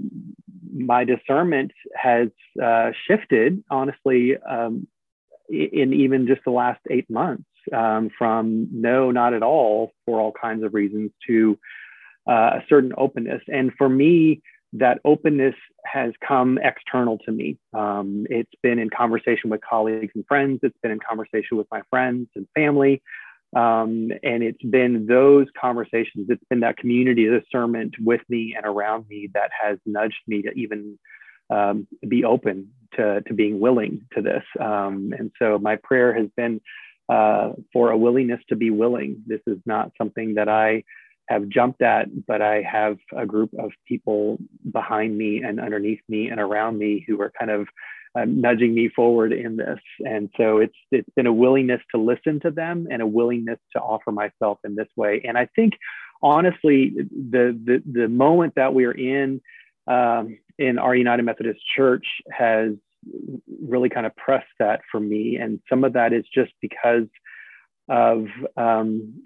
my 0.72 1.04
discernment 1.04 1.72
has 1.94 2.28
uh, 2.62 2.90
shifted 3.06 3.62
honestly 3.70 4.36
um, 4.38 4.86
in 5.48 5.92
even 5.92 6.26
just 6.26 6.40
the 6.44 6.50
last 6.50 6.80
eight 6.90 7.08
months 7.10 7.44
um, 7.72 8.10
from 8.16 8.68
no, 8.72 9.10
not 9.10 9.34
at 9.34 9.42
all, 9.42 9.92
for 10.04 10.20
all 10.20 10.32
kinds 10.32 10.64
of 10.64 10.74
reasons, 10.74 11.10
to 11.26 11.58
uh, 12.28 12.58
a 12.58 12.64
certain 12.68 12.92
openness. 12.96 13.42
And 13.48 13.72
for 13.76 13.88
me, 13.88 14.42
that 14.74 14.98
openness 15.04 15.54
has 15.84 16.12
come 16.26 16.58
external 16.58 17.18
to 17.18 17.30
me. 17.30 17.58
Um, 17.72 18.26
it's 18.28 18.50
been 18.62 18.78
in 18.78 18.90
conversation 18.90 19.50
with 19.50 19.60
colleagues 19.60 20.12
and 20.14 20.26
friends. 20.26 20.60
It's 20.62 20.76
been 20.82 20.90
in 20.90 20.98
conversation 20.98 21.56
with 21.56 21.68
my 21.70 21.82
friends 21.90 22.28
and 22.34 22.46
family. 22.54 23.02
Um, 23.54 24.10
and 24.22 24.42
it's 24.42 24.62
been 24.62 25.06
those 25.06 25.46
conversations, 25.60 26.26
it's 26.28 26.42
been 26.50 26.60
that 26.60 26.76
community 26.76 27.26
discernment 27.26 27.94
with 28.00 28.20
me 28.28 28.54
and 28.56 28.66
around 28.66 29.06
me 29.08 29.30
that 29.34 29.50
has 29.62 29.78
nudged 29.86 30.22
me 30.26 30.42
to 30.42 30.50
even 30.52 30.98
um, 31.50 31.86
be 32.08 32.24
open 32.24 32.70
to, 32.96 33.20
to 33.22 33.34
being 33.34 33.60
willing 33.60 34.06
to 34.14 34.22
this. 34.22 34.42
Um, 34.60 35.12
and 35.16 35.30
so 35.38 35.58
my 35.58 35.76
prayer 35.76 36.14
has 36.14 36.28
been 36.36 36.60
uh, 37.08 37.52
for 37.72 37.90
a 37.90 37.98
willingness 37.98 38.40
to 38.48 38.56
be 38.56 38.70
willing. 38.70 39.22
This 39.26 39.40
is 39.46 39.58
not 39.66 39.92
something 39.98 40.34
that 40.34 40.48
I 40.48 40.84
have 41.28 41.48
jumped 41.48 41.82
at, 41.82 42.08
but 42.26 42.42
I 42.42 42.62
have 42.62 42.96
a 43.16 43.26
group 43.26 43.50
of 43.58 43.70
people 43.86 44.38
behind 44.70 45.16
me 45.16 45.42
and 45.42 45.60
underneath 45.60 46.00
me 46.08 46.28
and 46.28 46.40
around 46.40 46.78
me 46.78 47.04
who 47.06 47.20
are 47.20 47.32
kind 47.38 47.50
of 47.50 47.68
uh, 48.14 48.24
nudging 48.26 48.74
me 48.74 48.88
forward 48.88 49.32
in 49.32 49.56
this. 49.56 49.80
And 50.00 50.30
so 50.36 50.58
it's 50.58 50.76
it's 50.90 51.08
been 51.16 51.26
a 51.26 51.32
willingness 51.32 51.80
to 51.94 52.00
listen 52.00 52.40
to 52.40 52.50
them 52.50 52.86
and 52.90 53.02
a 53.02 53.06
willingness 53.06 53.58
to 53.74 53.80
offer 53.80 54.12
myself 54.12 54.58
in 54.64 54.74
this 54.74 54.88
way. 54.96 55.22
And 55.26 55.36
I 55.36 55.48
think 55.56 55.74
honestly, 56.22 56.92
the 56.96 57.58
the, 57.64 57.82
the 58.00 58.08
moment 58.08 58.54
that 58.56 58.74
we're 58.74 58.92
in 58.92 59.40
um, 59.86 60.38
in 60.58 60.78
our 60.78 60.94
United 60.94 61.24
Methodist 61.24 61.60
Church 61.76 62.06
has 62.30 62.72
really 63.62 63.88
kind 63.88 64.06
of 64.06 64.16
pressed 64.16 64.46
that 64.58 64.80
for 64.90 65.00
me. 65.00 65.36
And 65.36 65.60
some 65.68 65.84
of 65.84 65.92
that 65.94 66.12
is 66.12 66.24
just 66.32 66.52
because 66.60 67.06
of 67.88 68.26
um, 68.56 69.22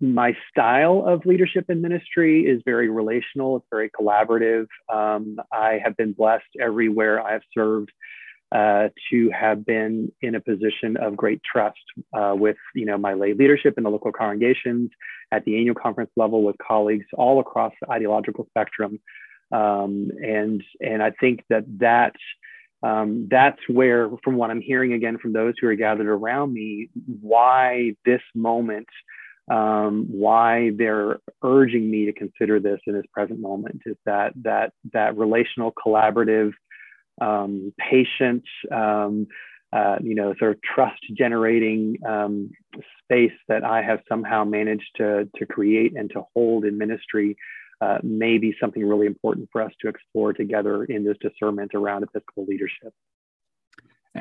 my 0.00 0.36
style 0.50 1.04
of 1.06 1.24
leadership 1.24 1.66
and 1.70 1.80
ministry 1.80 2.42
is 2.42 2.60
very 2.64 2.90
relational. 2.90 3.56
It's 3.56 3.66
very 3.70 3.90
collaborative. 3.90 4.66
Um, 4.92 5.38
I 5.50 5.80
have 5.82 5.96
been 5.96 6.12
blessed 6.12 6.44
everywhere 6.60 7.20
I 7.20 7.32
have 7.32 7.42
served 7.54 7.90
uh, 8.54 8.88
to 9.10 9.30
have 9.30 9.66
been 9.66 10.12
in 10.22 10.36
a 10.36 10.40
position 10.40 10.96
of 10.96 11.16
great 11.16 11.40
trust 11.42 11.76
uh, 12.16 12.34
with, 12.36 12.56
you 12.74 12.86
know, 12.86 12.96
my 12.96 13.12
lay 13.14 13.34
leadership 13.34 13.74
in 13.76 13.82
the 13.82 13.90
local 13.90 14.12
congregations, 14.12 14.90
at 15.32 15.44
the 15.44 15.58
annual 15.58 15.74
conference 15.74 16.10
level 16.16 16.44
with 16.44 16.56
colleagues 16.58 17.06
all 17.14 17.40
across 17.40 17.72
the 17.80 17.90
ideological 17.90 18.46
spectrum, 18.48 19.00
um, 19.50 20.10
and 20.22 20.62
and 20.80 21.02
I 21.02 21.10
think 21.20 21.42
that 21.50 21.64
that 21.78 22.14
um, 22.84 23.28
that's 23.30 23.60
where, 23.68 24.10
from 24.22 24.36
what 24.36 24.50
I'm 24.50 24.60
hearing 24.60 24.92
again 24.92 25.18
from 25.18 25.32
those 25.32 25.54
who 25.60 25.68
are 25.68 25.74
gathered 25.74 26.06
around 26.06 26.52
me, 26.52 26.90
why 27.20 27.92
this 28.04 28.20
moment, 28.34 28.88
um, 29.50 30.06
why 30.10 30.70
they're 30.76 31.18
urging 31.42 31.90
me 31.90 32.06
to 32.06 32.12
consider 32.12 32.60
this 32.60 32.80
in 32.86 32.92
this 32.92 33.06
present 33.12 33.40
moment 33.40 33.82
is 33.86 33.96
that 34.04 34.32
that 34.42 34.72
that 34.92 35.16
relational, 35.16 35.72
collaborative, 35.72 36.52
um, 37.20 37.72
patient, 37.78 38.44
um, 38.70 39.26
uh, 39.72 39.96
you 40.00 40.14
know, 40.14 40.34
sort 40.38 40.52
of 40.52 40.62
trust 40.62 41.00
generating 41.16 41.98
um, 42.06 42.50
space 43.02 43.32
that 43.48 43.64
I 43.64 43.82
have 43.82 44.00
somehow 44.08 44.44
managed 44.44 44.90
to 44.96 45.28
to 45.36 45.46
create 45.46 45.96
and 45.96 46.10
to 46.10 46.22
hold 46.34 46.64
in 46.64 46.78
ministry 46.78 47.36
uh, 47.80 47.98
may 48.02 48.38
be 48.38 48.54
something 48.60 48.84
really 48.84 49.06
important 49.06 49.48
for 49.52 49.60
us 49.60 49.72
to 49.80 49.88
explore 49.88 50.32
together 50.32 50.84
in 50.84 51.04
this 51.04 51.16
discernment 51.20 51.72
around 51.74 52.02
Episcopal 52.04 52.44
leadership. 52.46 52.92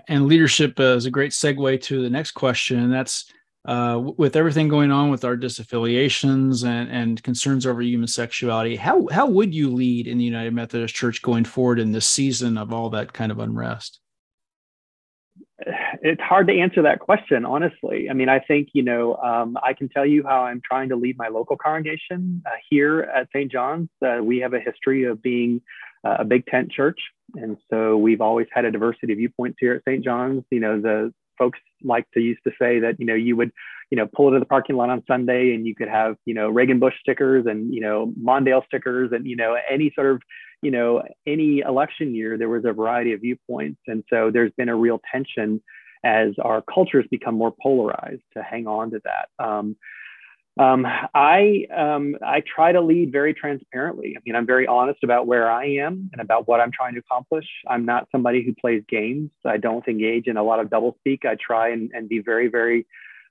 And 0.08 0.26
leadership 0.26 0.80
uh, 0.80 0.96
is 0.96 1.06
a 1.06 1.12
great 1.12 1.32
segue 1.32 1.82
to 1.82 2.02
the 2.02 2.10
next 2.10 2.32
question, 2.32 2.80
and 2.80 2.92
that's 2.92 3.32
uh, 3.66 4.02
with 4.18 4.36
everything 4.36 4.68
going 4.68 4.92
on 4.92 5.10
with 5.10 5.24
our 5.24 5.38
disaffiliations 5.38 6.66
and, 6.66 6.90
and 6.90 7.24
concerns 7.24 7.66
over 7.66 7.82
human 7.82 8.08
sexuality, 8.08 8.76
how 8.76 9.08
how 9.08 9.26
would 9.28 9.54
you 9.54 9.74
lead 9.74 10.08
in 10.08 10.18
the 10.18 10.24
United 10.24 10.54
Methodist 10.54 10.96
Church 10.96 11.22
going 11.22 11.46
forward 11.46 11.80
in 11.80 11.92
this 11.92 12.08
season 12.08 12.58
of 12.58 12.74
all 12.74 12.90
that 12.90 13.14
kind 13.14 13.32
of 13.32 13.40
unrest? 13.40 14.00
it's 16.02 16.22
hard 16.22 16.48
to 16.48 16.60
answer 16.60 16.82
that 16.82 17.00
question, 17.00 17.46
honestly. 17.46 18.10
I 18.10 18.14
mean, 18.14 18.28
I 18.28 18.40
think, 18.40 18.70
you 18.74 18.84
know, 18.84 19.16
um, 19.16 19.58
I 19.64 19.74
can 19.74 19.88
tell 19.88 20.06
you 20.06 20.24
how 20.28 20.44
I'm 20.44 20.62
trying 20.64 20.90
to 20.90 20.96
lead 20.96 21.18
my 21.18 21.30
local 21.30 21.56
congregation 21.56 22.44
uh, 22.46 22.50
here 22.70 23.02
at 23.02 23.30
St. 23.34 23.50
John's. 23.52 23.90
Uh, 24.06 24.20
we 24.22 24.40
have 24.40 24.54
a 24.54 24.60
history 24.60 25.06
of 25.06 25.22
being 25.22 25.62
uh, 26.04 26.18
a 26.20 26.26
big 26.26 26.46
tent 26.48 26.72
church. 26.72 27.00
And 27.36 27.58
so 27.70 27.98
we've 27.98 28.20
always 28.20 28.48
had 28.52 28.66
a 28.66 28.72
diversity 28.72 29.14
of 29.14 29.18
viewpoints 29.18 29.58
here 29.60 29.74
at 29.74 29.84
St. 29.90 30.04
John's. 30.04 30.44
You 30.52 30.60
know, 30.60 30.82
the 30.82 31.14
folks 31.38 31.60
like 31.84 32.10
to 32.12 32.20
used 32.20 32.44
to 32.46 32.52
say 32.60 32.80
that, 32.80 33.00
you 33.00 33.06
know, 33.06 33.14
you 33.14 33.36
would, 33.36 33.52
you 33.90 33.98
know, 33.98 34.08
pull 34.16 34.28
into 34.28 34.40
the 34.40 34.46
parking 34.46 34.76
lot 34.76 34.90
on 34.90 35.04
Sunday 35.08 35.54
and 35.54 35.66
you 35.66 35.76
could 35.76 35.88
have, 35.88 36.16
you 36.26 36.34
know, 36.34 36.50
Reagan 36.50 36.80
Bush 36.80 36.96
stickers 37.00 37.46
and, 37.46 37.74
you 37.74 37.82
know, 37.82 38.14
Mondale 38.22 38.66
stickers 38.66 39.12
and, 39.12 39.26
you 39.26 39.36
know, 39.36 39.58
any 39.70 39.92
sort 39.96 40.12
of, 40.16 40.22
you 40.62 40.72
know, 40.72 41.04
any 41.28 41.60
election 41.60 42.16
year, 42.16 42.38
there 42.38 42.50
was 42.50 42.66
a 42.66 42.74
variety 42.74 43.14
of 43.14 43.22
viewpoints. 43.22 43.82
And 43.88 44.04
so 44.10 44.32
there's 44.32 44.52
been 44.58 44.70
a 44.70 44.76
real 44.76 45.02
tension 45.12 45.62
as 46.04 46.30
our 46.42 46.62
cultures 46.62 47.06
become 47.10 47.36
more 47.36 47.54
polarized 47.62 48.24
to 48.36 48.44
hang 48.44 48.68
on 48.68 48.92
to 48.92 49.02
that. 49.04 49.44
Um, 49.44 49.76
um, 50.60 50.86
I 51.16 51.66
um, 51.76 52.16
I 52.22 52.42
try 52.42 52.72
to 52.72 52.82
lead 52.82 53.12
very 53.12 53.34
transparently. 53.34 54.16
I 54.16 54.22
mean, 54.26 54.36
I'm 54.36 54.46
very 54.46 54.68
honest 54.68 55.04
about 55.04 55.26
where 55.26 55.50
I 55.50 55.66
am 55.66 56.10
and 56.12 56.22
about 56.22 56.48
what 56.48 56.60
I'm 56.60 56.72
trying 56.72 56.94
to 56.94 57.00
accomplish. 57.00 57.46
I'm 57.68 57.86
not 57.86 58.08
somebody 58.12 58.44
who 58.44 58.54
plays 58.54 58.84
games. 58.88 59.32
I 59.46 59.58
don't 59.58 59.88
engage 59.88 60.28
in 60.28 60.38
a 60.38 60.44
lot 60.44 60.60
of 60.60 60.68
doublespeak. 60.68 61.26
I 61.26 61.36
try 61.36 61.70
and, 61.70 61.92
and 61.94 62.08
be 62.08 62.20
very 62.20 62.50
very 62.50 62.86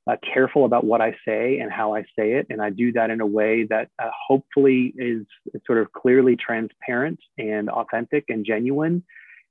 uh, 0.08 0.16
careful 0.34 0.64
about 0.64 0.84
what 0.84 1.00
I 1.00 1.14
say 1.24 1.58
and 1.60 1.70
how 1.70 1.94
I 1.94 2.02
say 2.18 2.32
it, 2.32 2.46
and 2.50 2.60
I 2.60 2.70
do 2.70 2.92
that 2.92 3.10
in 3.10 3.20
a 3.20 3.26
way 3.26 3.66
that 3.70 3.88
uh, 4.02 4.10
hopefully 4.26 4.92
is, 4.96 5.24
is 5.54 5.60
sort 5.64 5.78
of 5.78 5.92
clearly 5.92 6.34
transparent 6.34 7.20
and 7.38 7.70
authentic 7.70 8.24
and 8.28 8.44
genuine 8.44 9.04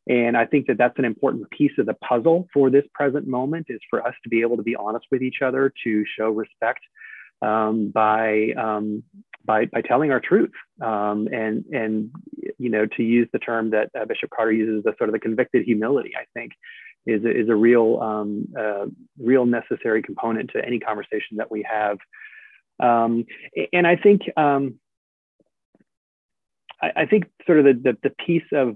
and 0.07 0.35
I 0.35 0.45
think 0.45 0.67
that 0.67 0.77
that's 0.77 0.97
an 0.97 1.05
important 1.05 1.49
piece 1.51 1.73
of 1.77 1.85
the 1.85 1.93
puzzle 1.93 2.47
for 2.53 2.69
this 2.69 2.85
present 2.93 3.27
moment 3.27 3.67
is 3.69 3.79
for 3.89 4.05
us 4.05 4.15
to 4.23 4.29
be 4.29 4.41
able 4.41 4.57
to 4.57 4.63
be 4.63 4.75
honest 4.75 5.05
with 5.11 5.21
each 5.21 5.41
other, 5.43 5.71
to 5.83 6.03
show 6.17 6.29
respect 6.31 6.81
um, 7.41 7.89
by, 7.89 8.51
um, 8.57 9.03
by, 9.43 9.65
by 9.65 9.81
telling 9.81 10.11
our 10.11 10.19
truth. 10.19 10.51
Um, 10.81 11.27
and, 11.31 11.65
and, 11.71 12.11
you 12.57 12.69
know, 12.69 12.85
to 12.85 13.03
use 13.03 13.27
the 13.33 13.39
term 13.39 13.71
that 13.71 13.89
uh, 13.99 14.05
Bishop 14.05 14.29
Carter 14.29 14.51
uses, 14.51 14.83
the 14.83 14.93
sort 14.97 15.09
of 15.09 15.13
the 15.13 15.19
convicted 15.19 15.63
humility, 15.63 16.11
I 16.15 16.25
think 16.33 16.51
is, 17.05 17.23
is 17.23 17.49
a 17.49 17.55
real, 17.55 17.99
uh, 18.57 18.85
real 19.19 19.45
necessary 19.45 20.01
component 20.03 20.51
to 20.51 20.65
any 20.65 20.79
conversation 20.79 21.37
that 21.37 21.51
we 21.51 21.65
have. 21.69 21.97
Um, 22.79 23.25
and 23.73 23.85
I 23.87 23.95
think, 23.95 24.21
I, 24.37 24.71
I 26.81 27.05
think 27.05 27.25
sort 27.45 27.59
of 27.59 27.65
the, 27.65 27.73
the, 27.73 27.97
the 28.03 28.15
piece 28.25 28.51
of 28.53 28.75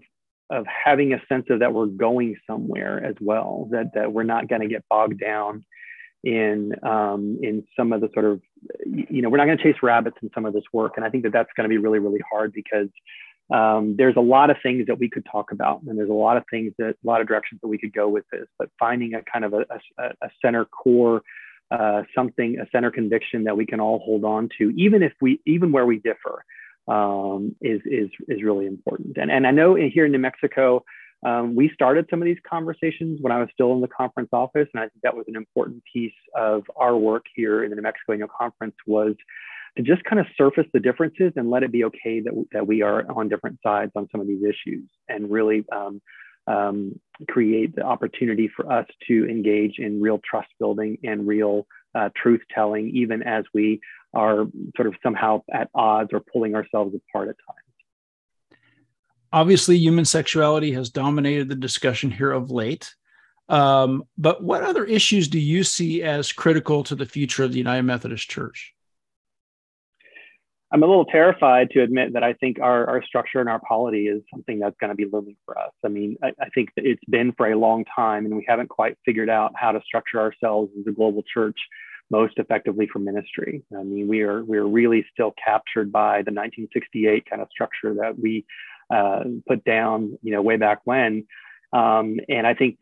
of 0.51 0.65
having 0.67 1.11
a 1.11 1.21
sense 1.27 1.45
of 1.49 1.59
that 1.59 1.73
we're 1.73 1.87
going 1.87 2.35
somewhere 2.45 3.03
as 3.03 3.15
well, 3.19 3.67
that, 3.71 3.95
that 3.95 4.13
we're 4.13 4.21
not 4.21 4.47
going 4.47 4.61
to 4.61 4.67
get 4.67 4.85
bogged 4.89 5.19
down 5.19 5.65
in 6.25 6.73
um, 6.83 7.39
in 7.41 7.63
some 7.77 7.93
of 7.93 8.01
the 8.01 8.09
sort 8.13 8.25
of 8.25 8.41
you 8.85 9.21
know 9.21 9.29
we're 9.29 9.37
not 9.37 9.45
going 9.45 9.57
to 9.57 9.63
chase 9.63 9.81
rabbits 9.81 10.17
in 10.21 10.29
some 10.33 10.45
of 10.45 10.53
this 10.53 10.63
work 10.73 10.93
and 10.97 11.05
i 11.05 11.09
think 11.09 11.23
that 11.23 11.31
that's 11.31 11.49
going 11.55 11.63
to 11.63 11.69
be 11.69 11.77
really 11.77 11.99
really 11.99 12.21
hard 12.29 12.51
because 12.51 12.89
um, 13.53 13.95
there's 13.95 14.15
a 14.15 14.21
lot 14.21 14.49
of 14.49 14.57
things 14.63 14.87
that 14.87 14.97
we 14.97 15.07
could 15.07 15.23
talk 15.31 15.51
about 15.51 15.81
and 15.87 15.97
there's 15.97 16.09
a 16.09 16.13
lot 16.13 16.35
of 16.35 16.43
things 16.49 16.73
that 16.79 16.89
a 16.89 17.07
lot 17.07 17.21
of 17.21 17.27
directions 17.27 17.61
that 17.61 17.67
we 17.67 17.77
could 17.77 17.93
go 17.93 18.09
with 18.09 18.25
this 18.31 18.47
but 18.57 18.69
finding 18.79 19.13
a 19.13 19.21
kind 19.21 19.45
of 19.45 19.53
a, 19.53 19.65
a, 19.99 20.05
a 20.23 20.29
center 20.43 20.65
core 20.65 21.21
uh, 21.71 22.03
something 22.15 22.57
a 22.59 22.65
center 22.71 22.91
conviction 22.91 23.43
that 23.43 23.55
we 23.55 23.65
can 23.65 23.79
all 23.79 23.99
hold 23.99 24.23
on 24.23 24.49
to 24.57 24.71
even 24.75 25.03
if 25.03 25.13
we 25.21 25.39
even 25.45 25.71
where 25.71 25.85
we 25.85 25.99
differ 25.99 26.43
um, 26.87 27.55
is, 27.61 27.81
is, 27.85 28.09
is 28.27 28.43
really 28.43 28.65
important. 28.65 29.17
And, 29.17 29.31
and 29.31 29.47
I 29.47 29.51
know 29.51 29.75
here 29.75 30.05
in 30.05 30.11
New 30.11 30.19
Mexico, 30.19 30.83
um, 31.23 31.55
we 31.55 31.71
started 31.73 32.07
some 32.09 32.21
of 32.21 32.25
these 32.25 32.37
conversations 32.47 33.19
when 33.21 33.31
I 33.31 33.39
was 33.39 33.49
still 33.53 33.73
in 33.73 33.81
the 33.81 33.87
conference 33.87 34.29
office, 34.31 34.67
and 34.73 34.81
I 34.81 34.83
think 34.83 35.01
that 35.03 35.15
was 35.15 35.25
an 35.27 35.35
important 35.35 35.83
piece 35.91 36.13
of 36.35 36.63
our 36.75 36.97
work 36.97 37.25
here 37.35 37.63
in 37.63 37.69
the 37.69 37.75
New 37.75 37.81
Mexico 37.81 38.13
Annual 38.13 38.29
Conference 38.37 38.75
was 38.85 39.15
to 39.77 39.83
just 39.83 40.03
kind 40.03 40.19
of 40.19 40.27
surface 40.37 40.65
the 40.73 40.79
differences 40.79 41.33
and 41.35 41.49
let 41.49 41.63
it 41.63 41.71
be 41.71 41.83
okay 41.83 42.21
that, 42.21 42.45
that 42.51 42.67
we 42.67 42.81
are 42.81 43.09
on 43.11 43.27
different 43.27 43.59
sides 43.63 43.91
on 43.95 44.07
some 44.11 44.21
of 44.21 44.27
these 44.27 44.43
issues 44.43 44.83
and 45.09 45.29
really 45.29 45.65
um, 45.71 46.01
um, 46.47 46.99
create 47.27 47.75
the 47.75 47.81
opportunity 47.81 48.49
for 48.55 48.71
us 48.71 48.85
to 49.07 49.27
engage 49.27 49.79
in 49.79 50.01
real 50.01 50.19
trust 50.29 50.49
building 50.59 50.97
and 51.03 51.27
real 51.27 51.65
uh, 51.95 52.09
truth 52.15 52.41
telling, 52.53 52.89
even 52.89 53.23
as 53.23 53.43
we 53.53 53.79
are 54.13 54.45
sort 54.75 54.87
of 54.87 54.93
somehow 55.03 55.41
at 55.51 55.69
odds 55.73 56.09
or 56.13 56.21
pulling 56.31 56.55
ourselves 56.55 56.95
apart 56.95 57.29
at 57.29 57.35
times. 57.47 57.64
Obviously, 59.35 59.75
human 59.75 60.05
sexuality 60.05 60.71
has 60.71 60.89
dominated 60.89 61.49
the 61.49 61.55
discussion 61.55 62.09
here 62.09 62.31
of 62.31 62.51
late. 62.51 62.95
Um, 63.49 64.05
but 64.17 64.41
what 64.41 64.63
other 64.63 64.85
issues 64.85 65.27
do 65.27 65.37
you 65.37 65.65
see 65.65 66.01
as 66.03 66.31
critical 66.31 66.85
to 66.85 66.95
the 66.95 67.05
future 67.05 67.43
of 67.43 67.51
the 67.51 67.57
United 67.57 67.83
Methodist 67.83 68.29
Church? 68.29 68.73
I'm 70.71 70.83
a 70.83 70.87
little 70.87 71.03
terrified 71.03 71.69
to 71.71 71.81
admit 71.81 72.13
that 72.13 72.23
I 72.23 72.31
think 72.31 72.59
our, 72.61 72.87
our 72.87 73.03
structure 73.03 73.41
and 73.41 73.49
our 73.49 73.59
polity 73.59 74.07
is 74.07 74.21
something 74.33 74.57
that's 74.57 74.77
going 74.79 74.91
to 74.91 74.95
be 74.95 75.05
looming 75.11 75.35
for 75.43 75.59
us. 75.59 75.73
I 75.83 75.89
mean, 75.89 76.15
I, 76.23 76.31
I, 76.39 76.47
think 76.55 76.69
that 76.77 76.85
it's 76.85 77.03
been 77.09 77.33
for 77.33 77.51
a 77.51 77.57
long 77.57 77.83
time 77.93 78.25
and 78.25 78.37
we 78.37 78.45
haven't 78.47 78.69
quite 78.69 78.97
figured 79.03 79.29
out 79.29 79.51
how 79.57 79.73
to 79.73 79.81
structure 79.85 80.21
ourselves 80.21 80.71
as 80.79 80.87
a 80.87 80.91
global 80.93 81.23
church 81.33 81.57
most 82.09 82.35
effectively 82.37 82.87
for 82.91 82.99
ministry. 82.99 83.63
I 83.77 83.83
mean, 83.83 84.07
we 84.07 84.21
are 84.21 84.45
we 84.45 84.57
are 84.57 84.67
really 84.67 85.05
still 85.11 85.33
captured 85.43 85.91
by 85.91 86.23
the 86.23 86.31
1968 86.31 87.29
kind 87.29 87.41
of 87.41 87.47
structure 87.51 87.93
that 87.95 88.17
we 88.17 88.45
uh, 88.93 89.23
put 89.47 89.63
down, 89.63 90.17
you 90.21 90.31
know, 90.31 90.41
way 90.41 90.57
back 90.57 90.79
when. 90.83 91.25
Um, 91.73 92.19
and 92.29 92.47
I 92.47 92.53
think 92.53 92.77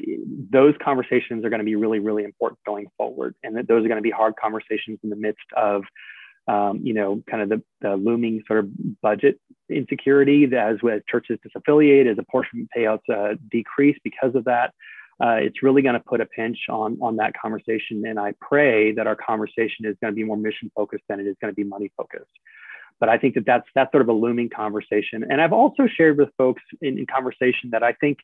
those 0.51 0.75
conversations 0.83 1.43
are 1.45 1.49
going 1.49 1.61
to 1.61 1.65
be 1.65 1.75
really, 1.75 1.99
really 1.99 2.23
important 2.23 2.59
going 2.65 2.85
forward, 2.97 3.35
and 3.43 3.57
that 3.57 3.67
those 3.67 3.83
are 3.83 3.87
going 3.87 3.97
to 3.97 4.03
be 4.03 4.11
hard 4.11 4.35
conversations 4.35 4.99
in 5.03 5.09
the 5.09 5.15
midst 5.15 5.47
of, 5.57 5.83
um, 6.47 6.81
you 6.83 6.93
know, 6.93 7.23
kind 7.29 7.41
of 7.41 7.49
the, 7.49 7.63
the, 7.81 7.95
looming 7.95 8.43
sort 8.45 8.59
of 8.59 8.69
budget 9.01 9.39
insecurity 9.69 10.43
as 10.55 10.77
as 10.91 11.01
churches 11.09 11.39
disaffiliate, 11.47 12.11
as 12.11 12.17
apportionment 12.19 12.69
payouts 12.75 13.09
uh, 13.09 13.35
decrease 13.49 13.97
because 14.03 14.35
of 14.35 14.43
that. 14.45 14.73
Uh, 15.23 15.37
it's 15.39 15.63
really 15.63 15.81
going 15.81 15.93
to 15.93 16.01
put 16.01 16.21
a 16.21 16.25
pinch 16.25 16.57
on 16.69 16.97
on 17.01 17.15
that 17.15 17.33
conversation, 17.41 18.05
and 18.05 18.19
I 18.19 18.33
pray 18.41 18.91
that 18.91 19.07
our 19.07 19.15
conversation 19.15 19.85
is 19.85 19.95
going 20.01 20.11
to 20.11 20.15
be 20.15 20.23
more 20.23 20.37
mission 20.37 20.69
focused 20.75 21.03
than 21.07 21.19
it 21.19 21.25
is 21.25 21.35
going 21.41 21.51
to 21.51 21.55
be 21.55 21.63
money 21.63 21.91
focused. 21.95 22.29
But 23.03 23.09
I 23.09 23.17
think 23.17 23.35
that 23.35 23.45
that's 23.45 23.67
that's 23.75 23.91
sort 23.91 24.01
of 24.01 24.07
a 24.07 24.13
looming 24.13 24.49
conversation, 24.49 25.25
and 25.29 25.41
I've 25.41 25.51
also 25.51 25.87
shared 25.93 26.17
with 26.17 26.29
folks 26.37 26.61
in, 26.81 26.97
in 26.97 27.05
conversation 27.05 27.71
that 27.71 27.83
I 27.83 27.91
think 27.91 28.19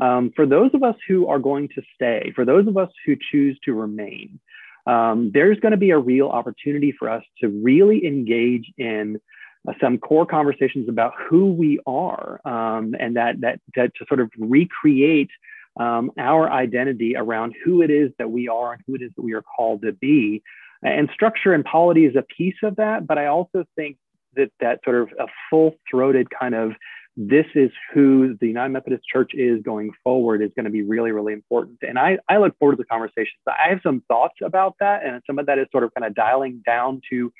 um, 0.00 0.32
for 0.34 0.44
those 0.44 0.72
of 0.74 0.82
us 0.82 0.96
who 1.06 1.28
are 1.28 1.38
going 1.38 1.68
to 1.76 1.82
stay, 1.94 2.32
for 2.34 2.44
those 2.44 2.66
of 2.66 2.76
us 2.76 2.88
who 3.06 3.14
choose 3.30 3.56
to 3.64 3.74
remain, 3.74 4.40
um, 4.88 5.30
there's 5.32 5.60
going 5.60 5.70
to 5.70 5.78
be 5.78 5.90
a 5.90 5.98
real 5.98 6.30
opportunity 6.30 6.92
for 6.98 7.08
us 7.08 7.22
to 7.42 7.48
really 7.48 8.04
engage 8.04 8.72
in 8.76 9.20
uh, 9.68 9.72
some 9.80 9.98
core 9.98 10.26
conversations 10.26 10.88
about 10.88 11.12
who 11.28 11.52
we 11.52 11.78
are 11.86 12.40
um, 12.44 12.96
and 12.98 13.14
that, 13.14 13.40
that, 13.40 13.60
that 13.76 13.92
to 13.94 14.04
sort 14.08 14.18
of 14.18 14.32
recreate 14.36 15.30
um, 15.78 16.10
our 16.18 16.50
identity 16.50 17.14
around 17.16 17.54
who 17.64 17.82
it 17.82 17.90
is 17.90 18.10
that 18.18 18.32
we 18.32 18.48
are 18.48 18.72
and 18.72 18.82
who 18.84 18.96
it 18.96 19.02
is 19.02 19.12
that 19.14 19.22
we 19.22 19.34
are 19.34 19.42
called 19.42 19.82
to 19.82 19.92
be. 19.92 20.42
And 20.82 21.08
structure 21.14 21.54
and 21.54 21.64
polity 21.64 22.04
is 22.04 22.16
a 22.16 22.22
piece 22.36 22.56
of 22.64 22.74
that, 22.76 23.06
but 23.06 23.16
I 23.16 23.26
also 23.26 23.64
think 23.76 23.96
that 24.36 24.50
that 24.60 24.80
sort 24.84 24.96
of 24.96 25.08
a 25.18 25.26
full 25.50 25.76
throated 25.90 26.28
kind 26.30 26.54
of 26.54 26.72
this 27.16 27.46
is 27.54 27.70
who 27.92 28.36
the 28.40 28.48
United 28.48 28.70
Methodist 28.70 29.04
Church 29.06 29.32
is 29.34 29.62
going 29.62 29.90
forward 30.02 30.42
is 30.42 30.50
going 30.56 30.64
to 30.64 30.70
be 30.70 30.82
really, 30.82 31.12
really 31.12 31.32
important. 31.32 31.78
And 31.82 31.98
I, 31.98 32.18
I 32.28 32.38
look 32.38 32.58
forward 32.58 32.76
to 32.76 32.82
the 32.82 32.86
conversations. 32.86 33.38
I 33.46 33.68
have 33.70 33.80
some 33.84 34.02
thoughts 34.08 34.34
about 34.42 34.74
that. 34.80 35.04
And 35.04 35.22
some 35.26 35.38
of 35.38 35.46
that 35.46 35.58
is 35.58 35.66
sort 35.70 35.84
of 35.84 35.94
kind 35.94 36.04
of 36.04 36.14
dialing 36.14 36.62
down 36.66 37.00
to, 37.10 37.32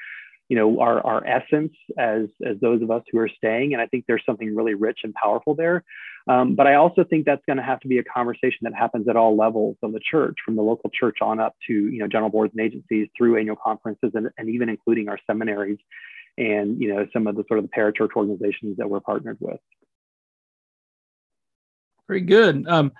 you 0.48 0.56
know, 0.56 0.80
our, 0.80 1.04
our 1.04 1.26
essence 1.26 1.72
as, 1.98 2.26
as 2.46 2.56
those 2.60 2.82
of 2.82 2.92
us 2.92 3.02
who 3.10 3.18
are 3.18 3.28
staying. 3.28 3.72
And 3.72 3.82
I 3.82 3.86
think 3.86 4.04
there's 4.06 4.22
something 4.24 4.54
really 4.54 4.74
rich 4.74 5.00
and 5.02 5.12
powerful 5.12 5.56
there. 5.56 5.82
Um, 6.28 6.54
but 6.54 6.68
I 6.68 6.74
also 6.74 7.02
think 7.02 7.26
that's 7.26 7.44
going 7.44 7.56
to 7.56 7.62
have 7.62 7.80
to 7.80 7.88
be 7.88 7.98
a 7.98 8.04
conversation 8.04 8.60
that 8.62 8.74
happens 8.74 9.08
at 9.08 9.16
all 9.16 9.36
levels 9.36 9.76
of 9.82 9.92
the 9.92 10.00
church, 10.00 10.36
from 10.44 10.54
the 10.54 10.62
local 10.62 10.88
church 10.88 11.18
on 11.20 11.40
up 11.40 11.54
to, 11.66 11.72
you 11.72 11.98
know, 11.98 12.06
general 12.06 12.30
boards 12.30 12.54
and 12.56 12.64
agencies 12.64 13.08
through 13.16 13.38
annual 13.38 13.56
conferences 13.56 14.12
and, 14.14 14.30
and 14.38 14.48
even 14.48 14.68
including 14.68 15.08
our 15.08 15.18
seminaries 15.26 15.78
and 16.36 16.80
you 16.80 16.94
know 16.94 17.06
some 17.12 17.26
of 17.26 17.36
the 17.36 17.44
sort 17.48 17.58
of 17.58 17.64
the 17.64 17.70
parachurch 17.76 18.10
organizations 18.16 18.76
that 18.78 18.88
we're 18.88 19.00
partnered 19.00 19.38
with. 19.40 19.60
Very 22.08 22.20
good. 22.20 22.66
Um, 22.68 22.92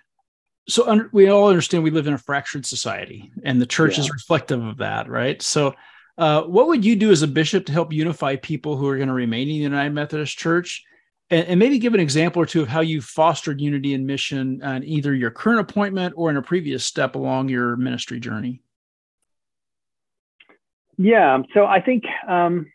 so 0.69 0.89
under, 0.89 1.11
we 1.13 1.29
all 1.29 1.49
understand 1.49 1.85
we 1.85 1.91
live 1.91 2.07
in 2.07 2.15
a 2.15 2.19
fractured 2.19 2.65
society, 2.65 3.31
and 3.45 3.61
the 3.61 3.67
church 3.67 3.97
yeah. 3.97 4.05
is 4.05 4.11
reflective 4.11 4.65
of 4.65 4.79
that, 4.79 5.09
right? 5.09 5.41
So, 5.43 5.75
uh, 6.17 6.43
what 6.43 6.69
would 6.69 6.85
you 6.85 6.97
do 6.97 7.11
as 7.11 7.23
a 7.23 7.29
bishop 7.29 7.67
to 7.67 7.73
help 7.73 7.93
unify 7.93 8.37
people 8.37 8.77
who 8.77 8.89
are 8.89 8.97
going 8.97 9.09
to 9.09 9.15
remain 9.15 9.49
in 9.49 9.55
the 9.55 9.63
United 9.63 9.93
Methodist 9.93 10.39
Church? 10.39 10.83
And, 11.31 11.47
and, 11.49 11.59
maybe 11.59 11.79
give 11.79 11.95
an 11.95 12.01
example 12.01 12.43
or 12.43 12.47
two 12.47 12.61
of 12.61 12.69
how 12.69 12.81
you 12.81 13.01
fostered 13.01 13.61
unity 13.61 13.95
and 13.95 14.07
mission 14.07 14.63
on 14.63 14.85
either 14.85 15.15
your 15.15 15.31
current 15.31 15.61
appointment 15.61 16.15
or 16.17 16.29
in 16.29 16.37
a 16.37 16.43
previous 16.43 16.85
step 16.85 17.15
along 17.15 17.49
your 17.49 17.77
ministry 17.77 18.21
journey. 18.21 18.63
Yeah, 20.97 21.39
so 21.55 21.65
I 21.65 21.81
think 21.81 22.05
um, 22.29 22.67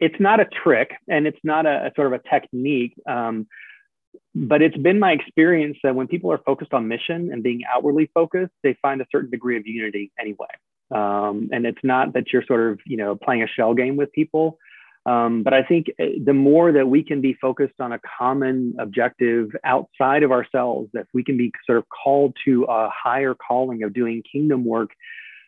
it's 0.00 0.18
not 0.20 0.40
a 0.40 0.46
trick 0.46 0.92
and 1.08 1.26
it's 1.26 1.38
not 1.44 1.66
a, 1.66 1.86
a 1.86 1.92
sort 1.94 2.12
of 2.12 2.20
a 2.20 2.28
technique. 2.28 2.94
Um, 3.08 3.46
but 4.34 4.62
it's 4.62 4.76
been 4.76 4.98
my 4.98 5.12
experience 5.12 5.78
that 5.82 5.94
when 5.94 6.08
people 6.08 6.32
are 6.32 6.38
focused 6.38 6.72
on 6.72 6.88
mission 6.88 7.30
and 7.32 7.42
being 7.42 7.62
outwardly 7.72 8.10
focused, 8.14 8.52
they 8.62 8.76
find 8.82 9.00
a 9.00 9.06
certain 9.10 9.30
degree 9.30 9.56
of 9.56 9.66
unity 9.66 10.12
anyway. 10.18 10.46
Um, 10.90 11.48
and 11.52 11.66
it's 11.66 11.82
not 11.82 12.12
that 12.14 12.32
you're 12.32 12.44
sort 12.46 12.72
of, 12.72 12.80
you 12.86 12.96
know, 12.96 13.16
playing 13.16 13.42
a 13.42 13.48
shell 13.48 13.74
game 13.74 13.96
with 13.96 14.12
people. 14.12 14.58
Um, 15.06 15.42
but 15.44 15.54
I 15.54 15.62
think 15.62 15.86
uh, 16.00 16.04
the 16.24 16.32
more 16.32 16.72
that 16.72 16.88
we 16.88 17.02
can 17.02 17.20
be 17.20 17.34
focused 17.34 17.80
on 17.80 17.92
a 17.92 18.00
common 18.18 18.74
objective 18.78 19.50
outside 19.64 20.22
of 20.22 20.32
ourselves, 20.32 20.90
that 20.94 21.06
we 21.14 21.22
can 21.22 21.36
be 21.36 21.52
sort 21.64 21.78
of 21.78 21.84
called 21.88 22.36
to 22.44 22.64
a 22.64 22.88
higher 22.90 23.34
calling 23.34 23.84
of 23.84 23.94
doing 23.94 24.22
kingdom 24.30 24.64
work 24.64 24.90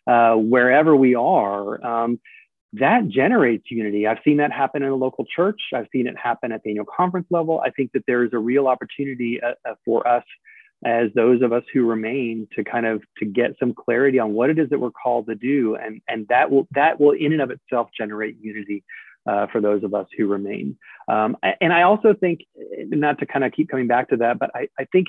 uh, 0.07 0.35
wherever 0.35 0.95
we 0.97 1.15
are, 1.15 1.85
um, 1.85 2.21
that 2.75 3.09
generates 3.09 3.65
unity. 3.71 4.07
I've 4.07 4.19
seen 4.25 4.37
that 4.39 4.53
happen 4.53 4.83
in 4.83 4.91
a 4.91 4.95
local 4.95 5.25
church. 5.25 5.61
I've 5.75 5.87
seen 5.93 6.07
it 6.07 6.17
happen 6.23 6.53
at 6.53 6.63
the 6.63 6.71
annual 6.71 6.85
conference 6.85 7.27
level. 7.31 7.63
I 7.65 7.71
think 7.71 7.93
that 7.93 8.05
there 8.07 8.25
is 8.25 8.31
a 8.33 8.39
real 8.39 8.69
opportunity 8.69 9.41
uh, 9.43 9.53
uh, 9.69 9.75
for 9.85 10.07
us 10.07 10.25
as 10.85 11.09
those 11.15 11.43
of 11.43 11.53
us 11.53 11.65
who 11.73 11.85
remain 11.87 12.47
to 12.55 12.63
kind 12.63 12.87
of 12.87 13.03
to 13.19 13.25
get 13.25 13.53
some 13.59 13.75
clarity 13.75 14.19
on 14.19 14.33
what 14.33 14.51
it 14.51 14.59
is 14.59 14.69
that 14.71 14.79
we're 14.79 14.91
called 14.91 15.27
to 15.27 15.35
do 15.35 15.75
and 15.75 16.01
and 16.09 16.29
that 16.29 16.51
will 16.51 16.69
that 16.73 17.01
will 17.01 17.11
in 17.11 17.33
and 17.33 17.43
of 17.43 17.51
itself 17.51 17.89
generate 17.97 18.37
unity 18.41 18.85
uh, 19.29 19.47
for 19.51 19.61
those 19.61 19.83
of 19.83 19.93
us 19.93 20.07
who 20.17 20.29
remain 20.29 20.77
um, 21.09 21.37
and 21.61 21.73
i 21.73 21.83
also 21.83 22.15
think 22.15 22.43
not 22.91 23.19
to 23.19 23.27
kind 23.27 23.45
of 23.45 23.51
keep 23.51 23.69
coming 23.69 23.89
back 23.89 24.09
to 24.09 24.17
that 24.17 24.39
but 24.39 24.51
i, 24.55 24.69
I 24.79 24.85
think 24.93 25.09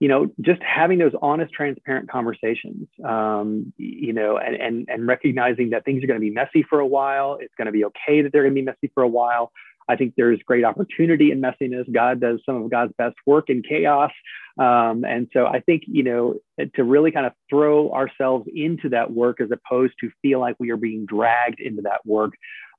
you 0.00 0.08
know, 0.08 0.28
just 0.40 0.60
having 0.62 0.98
those 0.98 1.12
honest, 1.20 1.52
transparent 1.52 2.10
conversations, 2.10 2.88
um, 3.04 3.72
you 3.76 4.14
know, 4.14 4.38
and, 4.38 4.56
and, 4.56 4.88
and 4.88 5.06
recognizing 5.06 5.70
that 5.70 5.84
things 5.84 6.02
are 6.02 6.06
going 6.06 6.18
to 6.18 6.24
be 6.24 6.30
messy 6.30 6.64
for 6.68 6.80
a 6.80 6.86
while. 6.86 7.36
It's 7.38 7.54
going 7.56 7.66
to 7.66 7.72
be 7.72 7.84
okay 7.84 8.22
that 8.22 8.32
they're 8.32 8.42
going 8.42 8.54
to 8.54 8.60
be 8.60 8.64
messy 8.64 8.90
for 8.94 9.02
a 9.02 9.08
while. 9.08 9.52
I 9.90 9.96
think 9.96 10.14
there's 10.16 10.38
great 10.46 10.64
opportunity 10.64 11.32
in 11.32 11.42
messiness. 11.42 11.84
God 11.92 12.20
does 12.20 12.40
some 12.46 12.62
of 12.62 12.70
God's 12.70 12.92
best 12.96 13.16
work 13.26 13.50
in 13.50 13.62
chaos. 13.62 14.12
Um, 14.58 15.04
and 15.04 15.28
so 15.32 15.46
I 15.46 15.60
think, 15.60 15.82
you 15.86 16.02
know, 16.02 16.34
to 16.76 16.84
really 16.84 17.10
kind 17.10 17.26
of 17.26 17.32
throw 17.50 17.92
ourselves 17.92 18.48
into 18.54 18.88
that 18.90 19.10
work 19.10 19.40
as 19.40 19.48
opposed 19.50 19.94
to 20.00 20.10
feel 20.22 20.40
like 20.40 20.56
we 20.58 20.70
are 20.70 20.76
being 20.76 21.06
dragged 21.06 21.60
into 21.60 21.82
that 21.82 22.06
work 22.06 22.32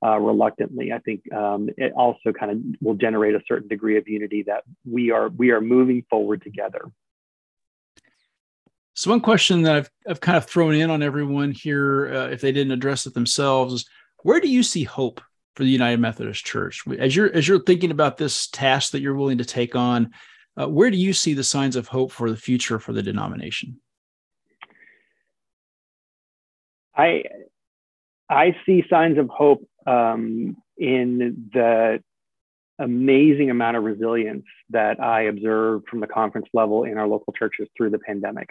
uh, 0.04 0.18
reluctantly, 0.18 0.92
I 0.92 0.98
think 0.98 1.32
um, 1.32 1.68
it 1.76 1.92
also 1.92 2.32
kind 2.32 2.50
of 2.50 2.58
will 2.80 2.94
generate 2.94 3.34
a 3.34 3.40
certain 3.46 3.68
degree 3.68 3.98
of 3.98 4.08
unity 4.08 4.42
that 4.48 4.64
we 4.90 5.12
are 5.12 5.28
we 5.28 5.50
are 5.50 5.60
moving 5.60 6.04
forward 6.10 6.42
together. 6.42 6.82
So 8.94 9.10
one 9.10 9.20
question 9.20 9.62
that 9.62 9.76
I've, 9.76 9.90
I've 10.06 10.20
kind 10.20 10.36
of 10.36 10.44
thrown 10.44 10.74
in 10.74 10.90
on 10.90 11.02
everyone 11.02 11.50
here, 11.50 12.12
uh, 12.12 12.28
if 12.28 12.40
they 12.40 12.52
didn't 12.52 12.72
address 12.72 13.06
it 13.06 13.14
themselves, 13.14 13.72
is 13.72 13.86
where 14.22 14.40
do 14.40 14.48
you 14.48 14.62
see 14.62 14.84
hope 14.84 15.20
for 15.56 15.64
the 15.64 15.70
United 15.70 15.98
Methodist 15.98 16.44
Church 16.44 16.82
as 16.98 17.14
you're 17.14 17.34
as 17.34 17.46
you're 17.46 17.62
thinking 17.62 17.90
about 17.90 18.16
this 18.16 18.48
task 18.48 18.92
that 18.92 19.00
you're 19.00 19.14
willing 19.14 19.38
to 19.38 19.44
take 19.44 19.74
on? 19.74 20.10
Uh, 20.60 20.68
where 20.68 20.90
do 20.90 20.98
you 20.98 21.12
see 21.12 21.32
the 21.32 21.44
signs 21.44 21.76
of 21.76 21.88
hope 21.88 22.12
for 22.12 22.30
the 22.30 22.36
future 22.36 22.78
for 22.78 22.92
the 22.92 23.02
denomination? 23.02 23.80
I 26.94 27.24
I 28.28 28.56
see 28.66 28.84
signs 28.88 29.18
of 29.18 29.28
hope 29.28 29.66
um, 29.86 30.56
in 30.76 31.50
the 31.52 32.02
amazing 32.78 33.50
amount 33.50 33.76
of 33.76 33.84
resilience 33.84 34.44
that 34.70 35.00
I 35.00 35.22
observed 35.22 35.88
from 35.88 36.00
the 36.00 36.06
conference 36.06 36.48
level 36.52 36.84
in 36.84 36.98
our 36.98 37.06
local 37.06 37.32
churches 37.32 37.68
through 37.76 37.90
the 37.90 37.98
pandemic. 37.98 38.50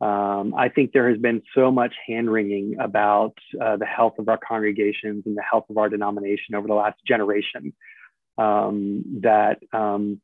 Um, 0.00 0.54
I 0.56 0.68
think 0.68 0.92
there 0.92 1.08
has 1.10 1.18
been 1.18 1.42
so 1.54 1.72
much 1.72 1.94
hand 2.06 2.30
wringing 2.30 2.76
about 2.78 3.34
uh, 3.60 3.76
the 3.76 3.86
health 3.86 4.14
of 4.18 4.28
our 4.28 4.38
congregations 4.38 5.24
and 5.26 5.36
the 5.36 5.42
health 5.42 5.64
of 5.70 5.76
our 5.76 5.88
denomination 5.88 6.54
over 6.54 6.68
the 6.68 6.74
last 6.74 6.98
generation 7.06 7.72
um, 8.38 9.02
that 9.22 9.58
um, 9.72 10.20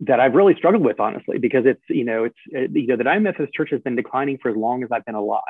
that 0.00 0.18
I've 0.18 0.34
really 0.34 0.54
struggled 0.56 0.84
with, 0.84 0.98
honestly, 0.98 1.38
because 1.38 1.66
it's 1.66 1.82
you 1.88 2.04
know 2.04 2.24
it's 2.24 2.38
it, 2.46 2.70
you 2.72 2.86
know 2.88 2.96
the 2.96 3.04
United 3.04 3.52
Church 3.52 3.70
has 3.70 3.80
been 3.80 3.96
declining 3.96 4.38
for 4.42 4.50
as 4.50 4.56
long 4.56 4.82
as 4.82 4.90
I've 4.90 5.04
been 5.04 5.14
alive, 5.14 5.40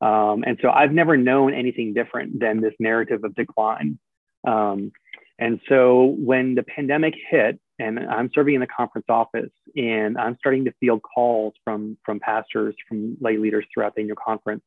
um, 0.00 0.42
and 0.46 0.58
so 0.62 0.70
I've 0.70 0.92
never 0.92 1.18
known 1.18 1.52
anything 1.52 1.92
different 1.92 2.40
than 2.40 2.60
this 2.60 2.74
narrative 2.80 3.24
of 3.24 3.34
decline. 3.34 3.98
Um, 4.46 4.92
and 5.38 5.60
so 5.68 6.16
when 6.18 6.54
the 6.54 6.62
pandemic 6.62 7.14
hit, 7.30 7.60
and 7.78 7.98
I'm 7.98 8.30
serving 8.34 8.54
in 8.54 8.60
the 8.60 8.66
conference 8.66 9.06
office, 9.08 9.50
and 9.76 10.16
I'm 10.18 10.36
starting 10.38 10.64
to 10.66 10.72
field 10.80 11.02
calls 11.02 11.54
from 11.64 11.96
from 12.04 12.20
pastors, 12.20 12.74
from 12.88 13.16
lay 13.20 13.36
leaders 13.36 13.64
throughout 13.72 13.94
the 13.94 14.02
annual 14.02 14.16
conference, 14.16 14.64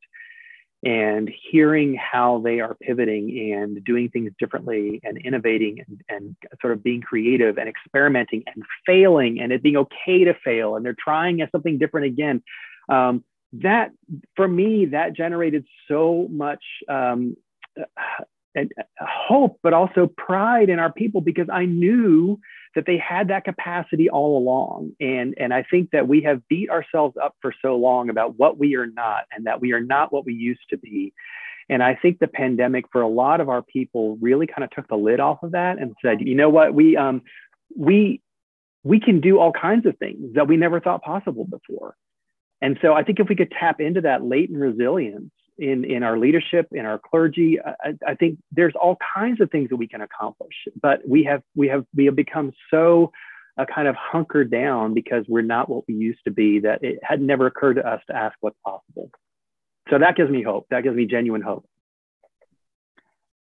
and 0.83 1.29
hearing 1.51 1.95
how 1.95 2.39
they 2.39 2.59
are 2.59 2.75
pivoting 2.75 3.53
and 3.53 3.83
doing 3.83 4.09
things 4.09 4.31
differently 4.39 5.01
and 5.03 5.17
innovating 5.17 5.83
and, 5.85 6.01
and 6.07 6.35
sort 6.61 6.71
of 6.71 6.83
being 6.83 7.01
creative 7.01 7.57
and 7.57 7.67
experimenting 7.67 8.43
and 8.47 8.63
failing 8.85 9.41
and 9.41 9.51
it 9.51 9.61
being 9.61 9.75
okay 9.75 10.23
to 10.23 10.33
fail 10.45 10.75
and 10.75 10.85
they're 10.85 10.95
trying 10.97 11.45
something 11.51 11.77
different 11.77 12.05
again. 12.07 12.41
Um, 12.87 13.25
that 13.53 13.91
for 14.35 14.47
me, 14.47 14.85
that 14.87 15.15
generated 15.15 15.65
so 15.87 16.27
much 16.29 16.63
um, 16.87 17.35
and 18.55 18.71
uh, 18.79 19.05
hope, 19.07 19.59
but 19.61 19.73
also 19.73 20.07
pride 20.07 20.69
in 20.69 20.79
our 20.79 20.91
people 20.91 21.21
because 21.21 21.47
I 21.51 21.65
knew 21.65 22.39
that 22.75 22.85
they 22.85 22.97
had 22.97 23.29
that 23.29 23.45
capacity 23.45 24.09
all 24.09 24.37
along. 24.37 24.91
And, 24.99 25.33
and 25.37 25.53
I 25.53 25.63
think 25.63 25.91
that 25.91 26.07
we 26.07 26.21
have 26.21 26.47
beat 26.47 26.69
ourselves 26.69 27.15
up 27.21 27.35
for 27.41 27.53
so 27.61 27.75
long 27.75 28.09
about 28.09 28.37
what 28.37 28.57
we 28.57 28.75
are 28.75 28.87
not 28.87 29.25
and 29.31 29.45
that 29.45 29.61
we 29.61 29.73
are 29.73 29.81
not 29.81 30.13
what 30.13 30.25
we 30.25 30.33
used 30.33 30.69
to 30.69 30.77
be. 30.77 31.13
And 31.69 31.83
I 31.83 31.95
think 31.95 32.17
the 32.19 32.27
pandemic 32.27 32.85
for 32.91 33.01
a 33.01 33.07
lot 33.07 33.41
of 33.41 33.49
our 33.49 33.61
people 33.61 34.17
really 34.19 34.47
kind 34.47 34.63
of 34.63 34.71
took 34.71 34.87
the 34.87 34.95
lid 34.95 35.19
off 35.19 35.43
of 35.43 35.51
that 35.51 35.77
and 35.77 35.95
said, 36.03 36.21
you 36.21 36.33
know 36.33 36.49
what, 36.49 36.73
we 36.73 36.97
um, 36.97 37.21
we 37.75 38.21
we 38.83 38.99
can 38.99 39.21
do 39.21 39.39
all 39.39 39.51
kinds 39.51 39.85
of 39.85 39.97
things 39.97 40.33
that 40.33 40.47
we 40.47 40.57
never 40.57 40.79
thought 40.79 41.03
possible 41.03 41.45
before. 41.45 41.95
And 42.61 42.77
so 42.81 42.93
I 42.93 43.03
think 43.03 43.19
if 43.19 43.29
we 43.29 43.35
could 43.35 43.51
tap 43.51 43.79
into 43.79 44.01
that 44.01 44.23
latent 44.23 44.57
resilience 44.59 45.31
in, 45.59 45.85
in 45.85 46.03
our 46.03 46.17
leadership, 46.17 46.67
in 46.71 46.85
our 46.85 46.99
clergy, 46.99 47.59
I, 47.59 47.93
I 48.07 48.15
think 48.15 48.39
there's 48.51 48.73
all 48.79 48.97
kinds 49.15 49.41
of 49.41 49.51
things 49.51 49.69
that 49.69 49.75
we 49.75 49.87
can 49.87 50.01
accomplish. 50.01 50.53
But 50.81 51.01
we 51.07 51.23
have 51.25 51.43
we 51.55 51.67
have 51.67 51.85
we 51.95 52.05
have 52.05 52.15
become 52.15 52.51
so 52.71 53.11
uh, 53.57 53.65
kind 53.65 53.87
of 53.87 53.95
hunkered 53.95 54.49
down 54.49 54.93
because 54.93 55.25
we're 55.27 55.41
not 55.41 55.69
what 55.69 55.83
we 55.87 55.93
used 55.93 56.19
to 56.25 56.31
be 56.31 56.59
that 56.59 56.83
it 56.83 56.99
had 57.03 57.21
never 57.21 57.45
occurred 57.45 57.75
to 57.75 57.87
us 57.87 58.01
to 58.07 58.15
ask 58.15 58.35
what's 58.39 58.57
possible. 58.65 59.11
So 59.89 59.99
that 59.99 60.15
gives 60.15 60.29
me 60.31 60.43
hope. 60.43 60.67
That 60.69 60.83
gives 60.83 60.95
me 60.95 61.05
genuine 61.05 61.41
hope. 61.41 61.67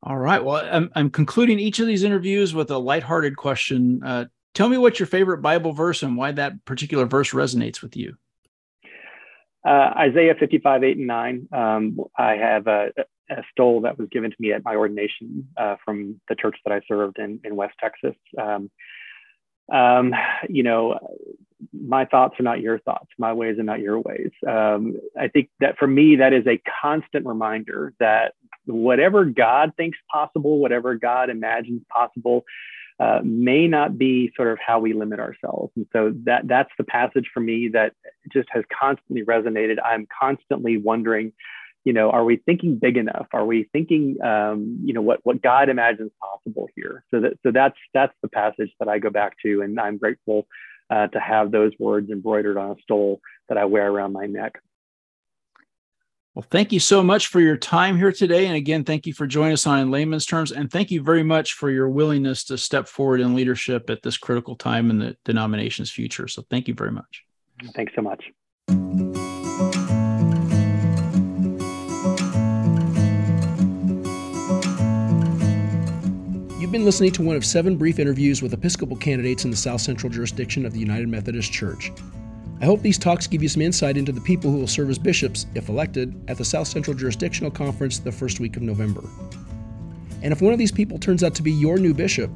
All 0.04 0.18
right. 0.18 0.44
Well, 0.44 0.68
I'm, 0.72 0.90
I'm 0.96 1.10
concluding 1.10 1.60
each 1.60 1.80
of 1.80 1.88
these 1.88 2.04
interviews 2.04 2.54
with 2.54 2.72
a 2.72 2.78
lighthearted 2.78 3.36
question. 3.36 4.02
Uh, 4.04 4.26
tell 4.54 4.70
me 4.70 4.78
what's 4.78 5.00
your 5.00 5.08
favorite 5.08 5.42
Bible 5.42 5.74
verse 5.74 6.04
and 6.04 6.16
why 6.16 6.32
that 6.32 6.64
particular 6.66 7.06
verse 7.06 7.32
resonates 7.32 7.82
with 7.82 7.98
you. 7.98 8.16
Uh, 9.66 9.94
Isaiah 9.98 10.36
55, 10.40 10.84
8 10.84 10.98
and 10.98 11.08
9. 11.08 11.48
Um, 11.52 12.00
I 12.18 12.34
have 12.34 12.68
a, 12.68 12.92
a, 13.30 13.44
stole 13.52 13.82
that 13.82 13.98
was 13.98 14.08
given 14.10 14.32
to 14.32 14.38
me 14.40 14.54
at 14.54 14.64
my 14.64 14.76
ordination 14.76 15.48
uh, 15.58 15.76
from 15.84 16.22
the 16.30 16.36
church 16.36 16.58
that 16.66 16.74
I 16.74 16.82
served 16.88 17.20
in, 17.20 17.40
in 17.44 17.56
West 17.56 17.76
Texas. 17.80 18.16
Um, 18.40 18.70
um, 19.72 20.14
you 20.48 20.64
know, 20.64 21.00
my 21.74 22.06
thoughts 22.06 22.40
are 22.40 22.44
not 22.44 22.62
your 22.62 22.80
thoughts, 22.80 23.10
my 23.18 23.34
ways 23.34 23.60
are 23.60 23.64
not 23.64 23.80
your 23.80 24.00
ways. 24.00 24.32
Um, 24.48 24.98
I 25.20 25.28
think 25.28 25.50
that 25.60 25.78
for 25.78 25.88
me, 25.88 26.18
that 26.18 26.34
is 26.34 26.46
a 26.48 26.62
constant 26.82 27.26
reminder 27.26 27.94
that 28.00 28.34
whatever 28.66 29.26
God 29.26 29.74
thinks 29.76 29.98
possible, 30.12 30.60
whatever 30.60 30.96
God 30.96 31.30
imagines 31.30 31.82
possible, 31.90 32.46
uh, 33.00 33.20
may 33.24 33.68
not 33.68 33.98
be 33.98 34.32
sort 34.36 34.52
of 34.52 34.58
how 34.66 34.80
we 34.80 34.94
limit 34.94 35.20
ourselves. 35.20 35.72
And 35.76 35.86
so 35.94 36.14
that 36.26 36.48
that's 36.48 36.72
the 36.78 36.84
passage 36.84 37.30
for 37.34 37.40
me 37.40 37.70
that 37.74 37.94
just 38.32 38.50
has 38.52 38.64
constantly 38.78 39.24
resonated. 39.24 39.76
I'm 39.84 40.08
constantly 40.20 40.78
wondering, 40.78 41.32
you 41.86 41.94
know, 41.94 42.10
are 42.10 42.24
we 42.24 42.38
thinking 42.38 42.78
big 42.80 42.98
enough? 42.98 43.28
Are 43.34 43.46
we 43.46 43.70
thinking, 43.72 44.18
um, 44.24 44.80
you 44.84 44.94
know, 44.94 45.02
what 45.02 45.20
what 45.24 45.42
God 45.42 45.70
imagines 45.70 46.12
possible 46.22 46.68
here? 46.76 47.04
So 47.12 47.22
that 47.22 47.34
so 47.44 47.52
that's 47.52 47.78
that's 47.94 48.14
the 48.22 48.30
passage 48.30 48.72
that 48.80 48.90
I 48.90 48.98
go 48.98 49.10
back 49.10 49.34
to, 49.44 49.62
and 49.62 49.80
I'm 49.80 49.98
grateful 49.98 50.48
uh, 50.90 51.08
to 51.08 51.20
have 51.20 51.52
those 51.52 51.74
words 51.80 52.10
embroidered 52.10 52.58
on 52.58 52.72
a 52.72 52.76
stole 52.82 53.22
that 53.50 53.58
I 53.58 53.66
wear 53.66 53.90
around 53.90 54.14
my 54.14 54.26
neck. 54.26 54.60
Well, 56.38 56.46
thank 56.52 56.72
you 56.72 56.80
so 56.80 57.02
much 57.02 57.30
for 57.30 57.40
your 57.40 57.58
time 57.58 57.98
here 57.98 58.12
today. 58.12 58.46
And 58.46 58.56
again, 58.56 58.84
thank 58.84 59.08
you 59.08 59.14
for 59.16 59.26
joining 59.26 59.54
us 59.54 59.66
on 59.66 59.80
In 59.80 59.90
Layman's 59.90 60.28
Terms. 60.28 60.52
And 60.52 60.72
thank 60.72 60.92
you 60.92 61.02
very 61.02 61.24
much 61.24 61.54
for 61.54 61.72
your 61.72 61.90
willingness 61.90 62.44
to 62.44 62.60
step 62.60 62.88
forward 62.88 63.22
in 63.22 63.34
leadership 63.34 63.90
at 63.90 64.04
this 64.04 64.18
critical 64.18 64.56
time 64.56 64.92
in 64.92 65.00
the 65.00 65.18
denomination's 65.26 65.90
future. 65.90 66.28
So 66.28 66.44
thank 66.52 66.68
you 66.68 66.76
very 66.76 66.92
much. 66.92 67.24
Thanks 67.74 67.92
so 67.96 68.04
much. 68.04 68.24
You've 76.62 76.72
been 76.72 76.86
listening 76.86 77.14
to 77.14 77.24
one 77.24 77.36
of 77.36 77.44
seven 77.44 77.78
brief 77.78 77.98
interviews 77.98 78.44
with 78.44 78.54
Episcopal 78.54 78.98
candidates 78.98 79.44
in 79.44 79.50
the 79.50 79.58
South 79.58 79.82
Central 79.82 80.14
jurisdiction 80.14 80.68
of 80.68 80.74
the 80.74 80.80
United 80.80 81.10
Methodist 81.10 81.52
Church. 81.52 81.92
I 82.60 82.66
hope 82.66 82.82
these 82.82 82.98
talks 82.98 83.28
give 83.28 83.44
you 83.44 83.50
some 83.50 83.62
insight 83.62 83.98
into 83.98 84.12
the 84.12 84.22
people 84.22 84.50
who 84.50 84.58
will 84.58 84.68
serve 84.68 84.90
as 84.90 84.98
bishops, 84.98 85.46
if 85.54 85.70
elected, 85.70 86.20
at 86.28 86.38
the 86.38 86.46
South 86.46 86.68
Central 86.68 86.96
Jurisdictional 86.98 87.52
Conference 87.52 88.00
the 88.00 88.12
first 88.12 88.40
week 88.40 88.56
of 88.56 88.64
November. 88.64 89.04
And 90.24 90.34
if 90.34 90.42
one 90.42 90.54
of 90.54 90.60
these 90.60 90.72
people 90.72 90.98
turns 90.98 91.24
out 91.24 91.36
to 91.36 91.44
be 91.44 91.52
your 91.52 91.78
new 91.78 91.94
bishop, 91.94 92.32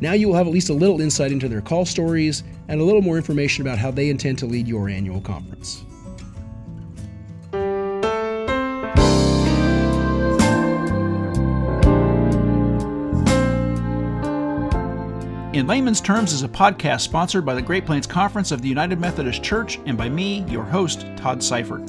now 0.00 0.12
you 0.12 0.28
will 0.28 0.34
have 0.34 0.46
at 0.46 0.52
least 0.52 0.68
a 0.68 0.74
little 0.74 1.00
insight 1.00 1.32
into 1.32 1.48
their 1.48 1.62
call 1.62 1.86
stories 1.86 2.44
and 2.68 2.78
a 2.78 2.84
little 2.84 3.00
more 3.00 3.16
information 3.16 3.62
about 3.62 3.78
how 3.78 3.90
they 3.90 4.10
intend 4.10 4.38
to 4.38 4.46
lead 4.46 4.68
your 4.68 4.90
annual 4.90 5.22
conference. 5.22 5.84
In 15.54 15.68
Layman's 15.68 16.00
Terms 16.00 16.32
is 16.32 16.42
a 16.42 16.48
podcast 16.48 17.02
sponsored 17.02 17.46
by 17.46 17.54
the 17.54 17.62
Great 17.62 17.86
Plains 17.86 18.08
Conference 18.08 18.50
of 18.50 18.60
the 18.60 18.68
United 18.68 18.98
Methodist 18.98 19.40
Church 19.40 19.78
and 19.86 19.96
by 19.96 20.08
me, 20.08 20.40
your 20.48 20.64
host, 20.64 21.06
Todd 21.16 21.40
Seifert. 21.44 21.88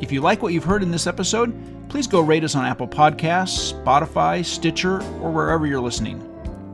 If 0.00 0.10
you 0.10 0.22
like 0.22 0.42
what 0.42 0.54
you've 0.54 0.64
heard 0.64 0.82
in 0.82 0.90
this 0.90 1.06
episode, 1.06 1.54
please 1.90 2.06
go 2.06 2.22
rate 2.22 2.44
us 2.44 2.54
on 2.54 2.64
Apple 2.64 2.88
Podcasts, 2.88 3.74
Spotify, 3.74 4.42
Stitcher, 4.42 5.02
or 5.20 5.30
wherever 5.30 5.66
you're 5.66 5.82
listening. 5.82 6.18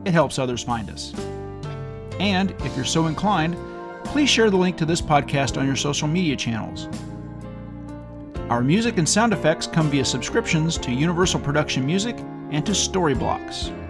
It 0.05 0.13
helps 0.13 0.39
others 0.39 0.63
find 0.63 0.89
us. 0.89 1.13
And 2.17 2.51
if 2.61 2.73
you're 2.77 2.85
so 2.85 3.07
inclined, 3.07 3.57
please 4.05 4.29
share 4.29 4.49
the 4.49 4.55
link 4.55 4.77
to 4.77 4.85
this 4.85 5.01
podcast 5.01 5.57
on 5.57 5.67
your 5.67 5.75
social 5.75 6.07
media 6.07 6.37
channels. 6.37 6.87
Our 8.49 8.61
music 8.61 8.99
and 8.99 9.09
sound 9.09 9.33
effects 9.33 9.67
come 9.67 9.89
via 9.89 10.05
subscriptions 10.05 10.77
to 10.77 10.93
Universal 10.93 11.41
Production 11.41 11.85
Music 11.85 12.15
and 12.51 12.65
to 12.65 12.71
Storyblocks. 12.71 13.84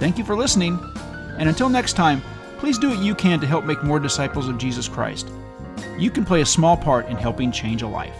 Thank 0.00 0.18
you 0.18 0.24
for 0.24 0.34
listening, 0.34 0.80
and 1.38 1.48
until 1.48 1.68
next 1.68 1.92
time, 1.92 2.22
please 2.58 2.78
do 2.78 2.88
what 2.88 2.98
you 3.00 3.14
can 3.14 3.38
to 3.40 3.46
help 3.46 3.64
make 3.64 3.84
more 3.84 4.00
disciples 4.00 4.48
of 4.48 4.58
Jesus 4.58 4.88
Christ. 4.88 5.28
You 5.98 6.10
can 6.10 6.24
play 6.24 6.40
a 6.40 6.46
small 6.46 6.76
part 6.76 7.08
in 7.08 7.16
helping 7.16 7.52
change 7.52 7.82
a 7.82 7.86
life. 7.86 8.18